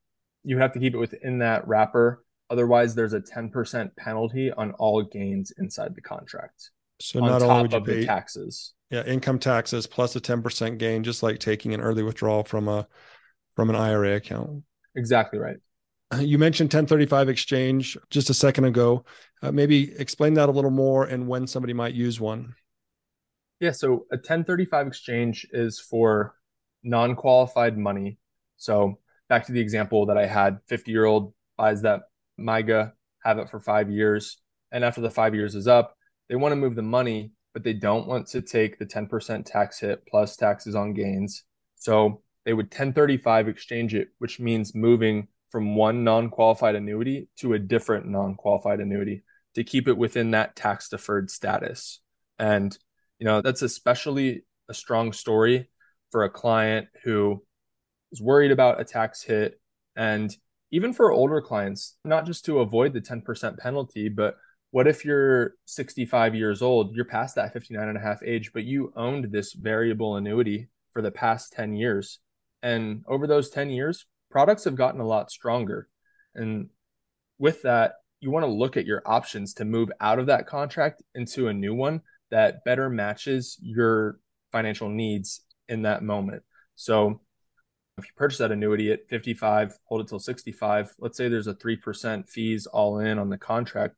you 0.45 0.59
have 0.59 0.73
to 0.73 0.79
keep 0.79 0.95
it 0.95 0.99
within 0.99 1.39
that 1.39 1.67
wrapper 1.67 2.25
Otherwise, 2.49 2.95
there's 2.95 3.13
a 3.13 3.21
10% 3.21 3.97
penalty 3.97 4.53
on 4.53 4.73
all 4.73 5.03
gains 5.03 5.53
inside 5.59 5.95
the 5.95 6.01
contract. 6.01 6.71
So 7.01 7.21
not 7.21 7.43
only 7.43 7.63
would 7.63 7.73
you 7.73 7.81
pay 7.81 8.07
taxes. 8.07 8.73
Yeah, 8.91 9.05
income 9.05 9.39
taxes 9.39 9.87
plus 9.87 10.15
a 10.17 10.21
10% 10.21 10.79
gain, 10.79 11.03
just 11.03 11.23
like 11.23 11.39
taking 11.39 11.75
an 11.75 11.81
early 11.81 12.03
withdrawal 12.03 12.45
from 12.45 12.69
a 12.69 12.87
from 13.55 13.71
an 13.71 13.77
IRA 13.77 14.17
account. 14.17 14.63
Exactly 14.95 15.39
right. 15.39 15.57
You 16.21 16.39
mentioned 16.39 16.69
1035 16.69 17.29
exchange 17.29 17.99
just 18.11 18.31
a 18.31 18.35
second 18.35 18.65
ago. 18.65 19.05
Uh, 19.43 19.51
maybe 19.51 19.93
explain 19.99 20.35
that 20.35 20.49
a 20.49 20.53
little 20.53 20.71
more 20.71 21.05
and 21.05 21.27
when 21.27 21.49
somebody 21.49 21.73
might 21.73 21.95
use 21.95 22.21
one. 22.21 22.55
Yeah, 23.59 23.73
so 23.73 24.07
a 24.13 24.17
1035 24.17 24.87
exchange 24.87 25.47
is 25.51 25.81
for 25.81 26.37
non 26.85 27.17
qualified 27.17 27.77
money. 27.77 28.19
So, 28.57 28.99
back 29.29 29.47
to 29.47 29.53
the 29.53 29.61
example 29.61 30.07
that 30.07 30.17
I 30.17 30.27
had 30.27 30.61
50 30.69 30.93
year 30.93 31.05
old 31.05 31.35
buys 31.57 31.83
that 31.83 32.03
MYGA, 32.39 32.93
have 33.25 33.39
it 33.39 33.51
for 33.51 33.61
five 33.61 33.91
years. 33.91 34.39
And 34.71 34.85
after 34.85 35.01
the 35.01 35.11
five 35.11 35.35
years 35.35 35.55
is 35.55 35.67
up, 35.67 35.96
they 36.29 36.37
want 36.37 36.53
to 36.53 36.57
move 36.57 36.75
the 36.75 36.83
money, 36.83 37.33
but 37.53 37.65
they 37.65 37.73
don't 37.73 38.07
want 38.07 38.29
to 38.29 38.43
take 38.43 38.79
the 38.79 38.87
10% 38.87 39.45
tax 39.45 39.81
hit 39.81 40.07
plus 40.07 40.37
taxes 40.37 40.75
on 40.75 40.95
gains. 40.95 41.45
So, 41.77 42.23
they 42.47 42.55
would 42.55 42.67
1035 42.67 43.49
exchange 43.49 43.93
it, 43.95 44.09
which 44.19 44.39
means 44.39 44.75
moving 44.75 45.27
from 45.51 45.75
one 45.75 46.05
non 46.05 46.31
qualified 46.31 46.77
annuity 46.77 47.29
to 47.39 47.55
a 47.55 47.59
different 47.59 48.07
non 48.07 48.37
qualified 48.37 48.81
annuity 48.81 49.25
to 49.57 49.65
keep 49.65 49.89
it 49.89 49.99
within 49.99 50.31
that 50.31 50.55
tax 50.55 50.89
deferred 50.89 51.31
status. 51.31 52.01
And, 52.39 52.77
you 53.19 53.27
know, 53.27 53.43
that's 53.43 53.63
especially 53.63 54.45
a 54.69 54.75
strong 54.75 55.13
story 55.13 55.71
for 56.13 56.25
a 56.25 56.31
client 56.31 56.89
who 57.03 57.43
is 58.13 58.23
worried 58.23 58.53
about 58.53 58.81
a 58.81 58.85
tax 58.85 59.23
hit. 59.23 59.61
And 59.97 60.35
even 60.71 60.93
for 60.93 61.11
older 61.11 61.41
clients, 61.41 61.97
not 62.05 62.27
just 62.27 62.45
to 62.45 62.61
avoid 62.61 62.93
the 62.93 63.01
10% 63.01 63.59
penalty, 63.59 64.09
but 64.09 64.37
what 64.77 64.87
if 64.87 65.07
you're 65.07 65.55
65 65.65 66.35
years 66.35 66.61
old, 66.61 66.95
you're 66.95 67.07
past 67.07 67.37
that 67.37 67.55
59 67.55 67.89
and 67.89 67.97
a 67.97 68.01
half 68.03 68.23
age, 68.23 68.53
but 68.53 68.65
you 68.65 68.93
owned 68.95 69.33
this 69.33 69.55
variable 69.55 70.17
annuity 70.17 70.69
for 70.93 71.01
the 71.01 71.11
past 71.11 71.55
10 71.55 71.73
years. 71.73 72.19
And 72.63 73.03
over 73.09 73.27
those 73.27 73.49
10 73.49 73.71
years, 73.71 74.05
products 74.31 74.65
have 74.65 74.77
gotten 74.77 75.01
a 75.01 75.07
lot 75.07 75.31
stronger. 75.31 75.89
And 76.35 76.69
with 77.39 77.63
that, 77.63 77.95
you 78.21 78.31
want 78.31 78.45
to 78.45 78.51
look 78.51 78.77
at 78.77 78.85
your 78.85 79.01
options 79.07 79.55
to 79.55 79.65
move 79.65 79.91
out 79.99 80.19
of 80.19 80.27
that 80.27 80.47
contract 80.47 81.03
into 81.15 81.49
a 81.49 81.55
new 81.55 81.73
one 81.75 82.03
that 82.31 82.63
better 82.67 82.91
matches 82.91 83.57
your 83.63 84.19
financial 84.53 84.91
needs 84.91 85.41
in 85.71 85.81
that 85.85 86.03
moment. 86.03 86.43
So 86.75 87.23
if 87.97 88.05
you 88.05 88.11
purchase 88.15 88.41
that 88.41 88.53
annuity 88.53 88.93
at 88.93 89.09
55, 89.09 89.79
hold 89.85 90.03
it 90.03 90.09
till 90.09 90.21
65, 90.21 90.93
let's 90.99 91.17
say 91.17 91.31
there's 91.31 91.47
a 91.47 91.55
3% 91.55 92.29
fees 92.29 92.67
all 92.67 92.99
in 92.99 93.19
on 93.19 93.31
the 93.31 93.39
contract. 93.39 93.95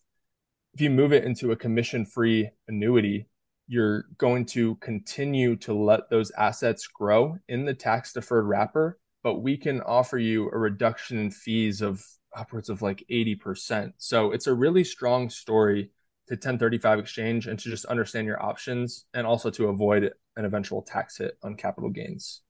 If 0.79 0.83
you 0.83 0.91
move 0.91 1.13
it 1.13 1.25
into 1.25 1.51
a 1.51 1.57
commission 1.57 2.07
free 2.07 2.51
annuity, 2.69 3.27
you're 3.67 4.05
going 4.17 4.45
to 4.47 4.77
continue 4.77 5.57
to 5.57 5.75
let 5.75 6.09
those 6.09 6.31
assets 6.39 6.87
grow 6.87 7.37
in 7.49 7.65
the 7.65 7.75
tax 7.75 8.13
deferred 8.13 8.47
wrapper, 8.47 9.01
but 9.25 9.41
we 9.41 9.57
can 9.57 9.81
offer 9.81 10.19
you 10.19 10.49
a 10.49 10.57
reduction 10.57 11.19
in 11.19 11.33
fees 11.33 11.83
of 11.83 12.07
upwards 12.33 12.69
of 12.69 12.81
like 12.81 13.05
80%. 13.11 13.95
So 13.99 14.31
it's 14.31 14.47
a 14.47 14.55
really 14.55 14.85
strong 14.85 15.31
story 15.31 15.91
to 16.29 16.35
1035 16.35 17.01
exchange 17.01 17.49
and 17.49 17.59
to 17.59 17.69
just 17.71 17.87
understand 17.87 18.29
your 18.29 18.41
options 18.41 19.07
and 19.15 19.27
also 19.27 19.51
to 19.51 19.71
avoid 19.71 20.13
an 20.37 20.45
eventual 20.45 20.83
tax 20.83 21.19
hit 21.19 21.37
on 21.43 21.57
capital 21.57 21.91
gains. 21.91 22.43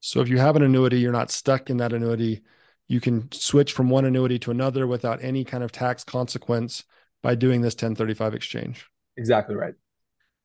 So 0.00 0.20
if 0.20 0.28
you 0.28 0.38
have 0.38 0.56
an 0.56 0.64
annuity, 0.64 0.98
you're 0.98 1.12
not 1.12 1.30
stuck 1.30 1.70
in 1.70 1.76
that 1.76 1.92
annuity. 1.92 2.42
You 2.88 3.00
can 3.00 3.30
switch 3.30 3.72
from 3.72 3.88
one 3.88 4.04
annuity 4.04 4.40
to 4.40 4.50
another 4.50 4.88
without 4.88 5.22
any 5.22 5.44
kind 5.44 5.62
of 5.62 5.70
tax 5.70 6.02
consequence 6.02 6.82
by 7.22 7.34
doing 7.34 7.60
this 7.60 7.74
1035 7.74 8.34
exchange. 8.34 8.86
Exactly 9.16 9.54
right. 9.54 9.74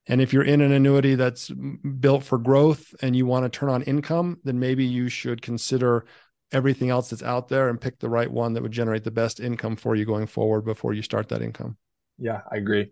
And 0.08 0.22
if 0.22 0.34
you're 0.34 0.44
in 0.44 0.62
an 0.62 0.72
annuity 0.72 1.16
that's 1.16 1.50
built 1.50 2.24
for 2.24 2.38
growth 2.38 2.94
and 3.02 3.16
you 3.16 3.26
want 3.26 3.46
to 3.46 3.58
turn 3.58 3.70
on 3.70 3.84
income, 3.84 4.40
then 4.44 4.60
maybe 4.60 4.84
you 4.84 5.08
should 5.08 5.42
consider 5.42 6.06
everything 6.52 6.90
else 6.90 7.10
that's 7.10 7.24
out 7.24 7.48
there 7.48 7.70
and 7.70 7.80
pick 7.80 8.00
the 8.00 8.10
right 8.10 8.30
one 8.30 8.54
that 8.54 8.62
would 8.62 8.72
generate 8.72 9.04
the 9.04 9.12
best 9.12 9.40
income 9.40 9.76
for 9.76 9.96
you 9.96 10.06
going 10.06 10.28
forward 10.28 10.66
before 10.66 10.94
you 10.94 11.02
start 11.02 11.30
that 11.30 11.42
income. 11.42 11.78
Yeah, 12.18 12.42
I 12.52 12.58
agree. 12.58 12.92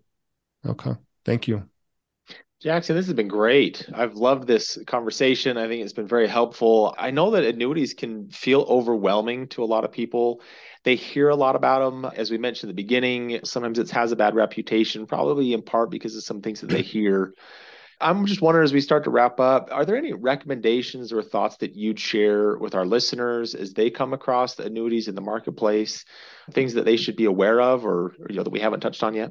Okay. 0.66 0.92
Thank 1.24 1.48
you. 1.48 1.68
Jackson, 2.62 2.94
this 2.94 3.06
has 3.06 3.14
been 3.14 3.28
great. 3.28 3.88
I've 3.92 4.14
loved 4.14 4.46
this 4.46 4.78
conversation. 4.86 5.58
I 5.58 5.66
think 5.66 5.82
it's 5.82 5.92
been 5.92 6.06
very 6.06 6.28
helpful. 6.28 6.94
I 6.96 7.10
know 7.10 7.32
that 7.32 7.44
annuities 7.44 7.92
can 7.92 8.30
feel 8.30 8.62
overwhelming 8.62 9.48
to 9.48 9.64
a 9.64 9.66
lot 9.66 9.84
of 9.84 9.90
people. 9.90 10.40
They 10.84 10.96
hear 10.96 11.28
a 11.28 11.36
lot 11.36 11.54
about 11.54 11.90
them. 11.90 12.10
As 12.16 12.30
we 12.30 12.38
mentioned 12.38 12.70
at 12.70 12.76
the 12.76 12.82
beginning, 12.82 13.40
sometimes 13.44 13.78
it 13.78 13.90
has 13.90 14.12
a 14.12 14.16
bad 14.16 14.34
reputation, 14.34 15.06
probably 15.06 15.52
in 15.52 15.62
part 15.62 15.90
because 15.90 16.16
of 16.16 16.24
some 16.24 16.40
things 16.40 16.60
that 16.60 16.70
they 16.70 16.82
hear. 16.82 17.34
I'm 18.00 18.26
just 18.26 18.42
wondering 18.42 18.64
as 18.64 18.72
we 18.72 18.80
start 18.80 19.04
to 19.04 19.10
wrap 19.10 19.38
up, 19.38 19.68
are 19.70 19.84
there 19.84 19.96
any 19.96 20.12
recommendations 20.12 21.12
or 21.12 21.22
thoughts 21.22 21.58
that 21.58 21.76
you'd 21.76 22.00
share 22.00 22.58
with 22.58 22.74
our 22.74 22.84
listeners 22.84 23.54
as 23.54 23.74
they 23.74 23.90
come 23.90 24.12
across 24.12 24.56
the 24.56 24.64
annuities 24.64 25.06
in 25.06 25.14
the 25.14 25.20
marketplace, 25.20 26.04
things 26.50 26.74
that 26.74 26.84
they 26.84 26.96
should 26.96 27.14
be 27.14 27.26
aware 27.26 27.60
of 27.60 27.86
or, 27.86 28.06
or 28.18 28.26
you 28.28 28.36
know 28.36 28.42
that 28.42 28.50
we 28.50 28.58
haven't 28.58 28.80
touched 28.80 29.04
on 29.04 29.14
yet? 29.14 29.30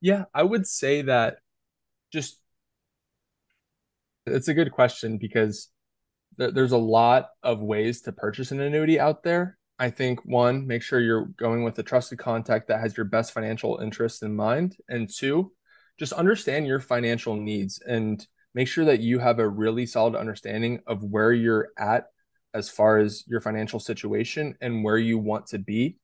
Yeah, 0.00 0.24
I 0.34 0.42
would 0.42 0.66
say 0.66 1.02
that 1.02 1.36
just 2.12 2.40
it's 4.26 4.48
a 4.48 4.54
good 4.54 4.72
question 4.72 5.18
because 5.18 5.68
th- 6.38 6.54
there's 6.54 6.72
a 6.72 6.78
lot 6.78 7.28
of 7.42 7.60
ways 7.60 8.02
to 8.02 8.12
purchase 8.12 8.50
an 8.50 8.60
annuity 8.60 8.98
out 8.98 9.22
there. 9.22 9.57
I 9.78 9.90
think 9.90 10.24
one, 10.24 10.66
make 10.66 10.82
sure 10.82 11.00
you're 11.00 11.26
going 11.26 11.62
with 11.62 11.78
a 11.78 11.84
trusted 11.84 12.18
contact 12.18 12.68
that 12.68 12.80
has 12.80 12.96
your 12.96 13.06
best 13.06 13.32
financial 13.32 13.78
interests 13.78 14.22
in 14.22 14.34
mind. 14.34 14.76
And 14.88 15.08
two, 15.08 15.52
just 15.98 16.12
understand 16.12 16.66
your 16.66 16.80
financial 16.80 17.36
needs 17.36 17.80
and 17.80 18.26
make 18.54 18.66
sure 18.66 18.86
that 18.86 19.00
you 19.00 19.20
have 19.20 19.38
a 19.38 19.48
really 19.48 19.86
solid 19.86 20.16
understanding 20.16 20.80
of 20.86 21.04
where 21.04 21.32
you're 21.32 21.68
at 21.78 22.06
as 22.54 22.68
far 22.68 22.98
as 22.98 23.24
your 23.28 23.40
financial 23.40 23.78
situation 23.78 24.56
and 24.60 24.82
where 24.82 24.98
you 24.98 25.18
want 25.18 25.46
to 25.48 25.58
be. 25.58 25.98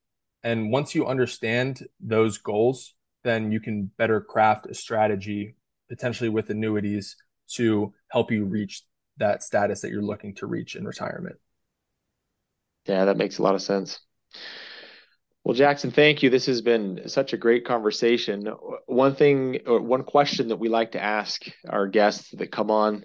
And 0.44 0.70
once 0.70 0.94
you 0.94 1.06
understand 1.06 1.84
those 2.00 2.38
goals, 2.38 2.94
then 3.24 3.50
you 3.50 3.58
can 3.58 3.90
better 3.96 4.20
craft 4.20 4.66
a 4.66 4.74
strategy, 4.74 5.56
potentially 5.88 6.28
with 6.28 6.50
annuities, 6.50 7.16
to 7.54 7.92
help 8.08 8.30
you 8.30 8.44
reach 8.44 8.82
that 9.16 9.42
status 9.42 9.80
that 9.80 9.90
you're 9.90 10.02
looking 10.02 10.34
to 10.36 10.46
reach 10.46 10.76
in 10.76 10.84
retirement. 10.84 11.36
Yeah, 12.86 13.06
that 13.06 13.16
makes 13.16 13.38
a 13.38 13.42
lot 13.42 13.54
of 13.54 13.62
sense. 13.62 13.98
Well, 15.44 15.54
Jackson, 15.54 15.90
thank 15.90 16.22
you. 16.22 16.30
This 16.30 16.46
has 16.46 16.62
been 16.62 17.08
such 17.08 17.32
a 17.32 17.38
great 17.38 17.66
conversation. 17.66 18.46
One 18.86 19.14
thing 19.14 19.60
or 19.66 19.80
one 19.80 20.04
question 20.04 20.48
that 20.48 20.56
we 20.56 20.68
like 20.68 20.92
to 20.92 21.02
ask 21.02 21.42
our 21.68 21.86
guests 21.86 22.30
that 22.30 22.50
come 22.50 22.70
on, 22.70 23.04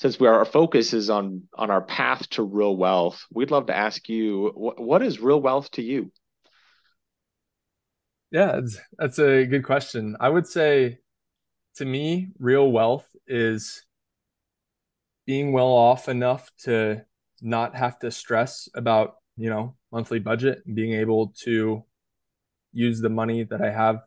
since 0.00 0.20
we 0.20 0.26
are, 0.26 0.34
our 0.34 0.44
focus 0.44 0.92
is 0.92 1.10
on 1.10 1.44
on 1.54 1.70
our 1.70 1.82
path 1.82 2.28
to 2.30 2.42
real 2.42 2.76
wealth, 2.76 3.24
we'd 3.32 3.50
love 3.50 3.66
to 3.66 3.76
ask 3.76 4.08
you 4.08 4.52
what, 4.54 4.78
what 4.78 5.02
is 5.02 5.18
real 5.20 5.40
wealth 5.40 5.70
to 5.72 5.82
you? 5.82 6.12
Yeah, 8.30 8.52
that's, 8.60 8.78
that's 8.98 9.18
a 9.18 9.46
good 9.46 9.64
question. 9.64 10.16
I 10.20 10.28
would 10.28 10.46
say 10.46 10.98
to 11.76 11.84
me, 11.84 12.28
real 12.38 12.70
wealth 12.70 13.06
is 13.26 13.84
being 15.26 15.52
well 15.52 15.68
off 15.68 16.08
enough 16.08 16.50
to 16.64 17.04
not 17.40 17.74
have 17.76 17.98
to 18.00 18.10
stress 18.10 18.68
about, 18.74 19.16
you 19.38 19.48
know, 19.48 19.76
monthly 19.92 20.18
budget 20.18 20.62
and 20.66 20.74
being 20.74 20.92
able 20.92 21.32
to 21.44 21.84
use 22.72 23.00
the 23.00 23.08
money 23.08 23.44
that 23.44 23.62
I 23.62 23.70
have 23.70 24.00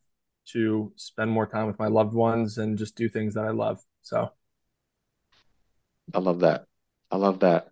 to 0.53 0.91
spend 0.95 1.31
more 1.31 1.47
time 1.47 1.67
with 1.67 1.79
my 1.79 1.87
loved 1.87 2.13
ones 2.13 2.57
and 2.57 2.77
just 2.77 2.95
do 2.95 3.07
things 3.09 3.35
that 3.35 3.45
I 3.45 3.51
love. 3.51 3.79
So 4.01 4.31
I 6.13 6.19
love 6.19 6.41
that. 6.41 6.65
I 7.09 7.17
love 7.17 7.39
that. 7.39 7.69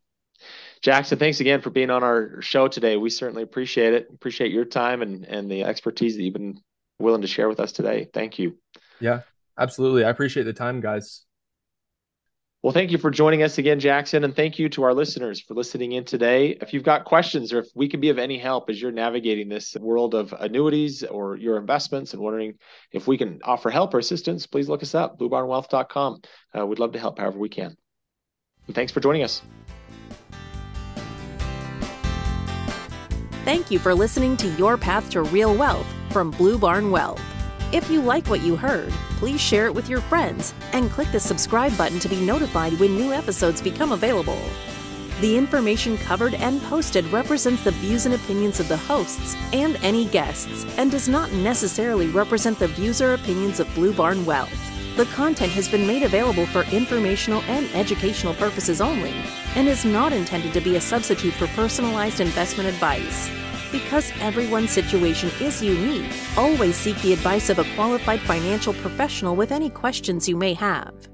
Jackson, 0.81 1.19
thanks 1.19 1.41
again 1.41 1.61
for 1.61 1.69
being 1.69 1.89
on 1.89 2.03
our 2.03 2.41
show 2.41 2.67
today. 2.67 2.95
We 2.95 3.09
certainly 3.09 3.43
appreciate 3.43 3.93
it. 3.93 4.09
Appreciate 4.13 4.51
your 4.51 4.65
time 4.65 5.01
and, 5.01 5.25
and 5.25 5.51
the 5.51 5.63
expertise 5.63 6.15
that 6.15 6.23
you've 6.23 6.33
been 6.33 6.59
willing 6.99 7.21
to 7.21 7.27
share 7.27 7.49
with 7.49 7.59
us 7.59 7.73
today. 7.73 8.07
Thank 8.13 8.39
you. 8.39 8.57
Yeah, 9.01 9.21
absolutely. 9.57 10.05
I 10.05 10.09
appreciate 10.09 10.43
the 10.43 10.53
time, 10.53 10.79
guys. 10.79 11.25
Well, 12.61 12.73
thank 12.73 12.91
you 12.91 12.97
for 12.97 13.09
joining 13.09 13.41
us 13.41 13.57
again, 13.57 13.79
Jackson, 13.79 14.25
and 14.25 14.35
thank 14.35 14.59
you 14.59 14.67
to 14.69 14.83
our 14.83 14.93
listeners 14.93 15.39
for 15.39 15.53
listening 15.53 15.93
in 15.93 16.03
today. 16.03 16.57
If 16.61 16.73
you've 16.73 16.83
got 16.83 17.05
questions 17.05 17.53
or 17.53 17.59
if 17.59 17.67
we 17.73 17.87
can 17.87 18.01
be 18.01 18.09
of 18.09 18.19
any 18.19 18.37
help 18.37 18.69
as 18.69 18.81
you're 18.81 18.91
navigating 18.91 19.47
this 19.47 19.77
world 19.79 20.13
of 20.13 20.33
annuities 20.37 21.05
or 21.05 21.37
your 21.37 21.55
investments 21.55 22.11
and 22.11 22.21
wondering 22.21 22.55
if 22.91 23.07
we 23.07 23.17
can 23.17 23.39
offer 23.45 23.69
help 23.69 23.93
or 23.93 23.99
assistance, 23.99 24.45
please 24.45 24.67
look 24.67 24.83
us 24.83 24.93
up, 24.93 25.17
bluebarnwealth.com. 25.17 26.21
Uh, 26.57 26.65
we'd 26.65 26.79
love 26.79 26.91
to 26.91 26.99
help 26.99 27.17
however 27.17 27.39
we 27.39 27.47
can. 27.47 27.77
And 28.67 28.75
thanks 28.75 28.91
for 28.91 28.99
joining 28.99 29.23
us. 29.23 29.41
Thank 33.45 33.71
you 33.71 33.79
for 33.79 33.95
listening 33.95 34.35
to 34.35 34.49
Your 34.55 34.75
Path 34.75 35.09
to 35.11 35.21
Real 35.21 35.55
Wealth 35.55 35.87
from 36.11 36.31
Blue 36.31 36.57
Barn 36.57 36.91
Wealth. 36.91 37.21
If 37.71 37.87
you 37.91 38.01
like 38.01 38.25
what 38.27 38.41
you 38.41 38.55
heard, 38.55 38.91
please 39.19 39.39
share 39.39 39.67
it 39.67 39.75
with 39.75 39.89
your 39.89 40.01
friends 40.01 40.55
and 40.73 40.89
click 40.89 41.11
the 41.11 41.19
subscribe 41.19 41.77
button 41.77 41.99
to 41.99 42.09
be 42.09 42.19
notified 42.19 42.73
when 42.79 42.95
new 42.95 43.13
episodes 43.13 43.61
become 43.61 43.91
available. 43.91 44.41
The 45.21 45.37
information 45.37 45.95
covered 45.99 46.33
and 46.33 46.59
posted 46.63 47.05
represents 47.11 47.63
the 47.63 47.69
views 47.69 48.07
and 48.07 48.15
opinions 48.15 48.59
of 48.59 48.69
the 48.69 48.77
hosts 48.77 49.35
and 49.53 49.75
any 49.83 50.05
guests 50.05 50.65
and 50.79 50.89
does 50.89 51.07
not 51.07 51.31
necessarily 51.31 52.07
represent 52.07 52.57
the 52.57 52.69
views 52.69 53.03
or 53.03 53.13
opinions 53.13 53.59
of 53.59 53.71
Blue 53.75 53.93
Barn 53.93 54.25
Wealth. 54.25 54.49
The 54.97 55.05
content 55.05 55.51
has 55.51 55.69
been 55.69 55.85
made 55.85 56.01
available 56.01 56.47
for 56.47 56.63
informational 56.75 57.43
and 57.43 57.69
educational 57.75 58.33
purposes 58.33 58.81
only 58.81 59.13
and 59.55 59.67
is 59.67 59.85
not 59.85 60.11
intended 60.11 60.53
to 60.53 60.61
be 60.61 60.75
a 60.75 60.81
substitute 60.81 61.35
for 61.35 61.45
personalized 61.47 62.19
investment 62.19 62.67
advice. 62.67 63.29
Because 63.71 64.11
everyone's 64.21 64.71
situation 64.71 65.29
is 65.41 65.61
unique, 65.61 66.11
always 66.37 66.75
seek 66.75 66.99
the 67.01 67.13
advice 67.13 67.49
of 67.49 67.59
a 67.59 67.75
qualified 67.75 68.19
financial 68.21 68.73
professional 68.73 69.35
with 69.35 69.51
any 69.51 69.69
questions 69.69 70.29
you 70.29 70.37
may 70.37 70.53
have. 70.53 71.08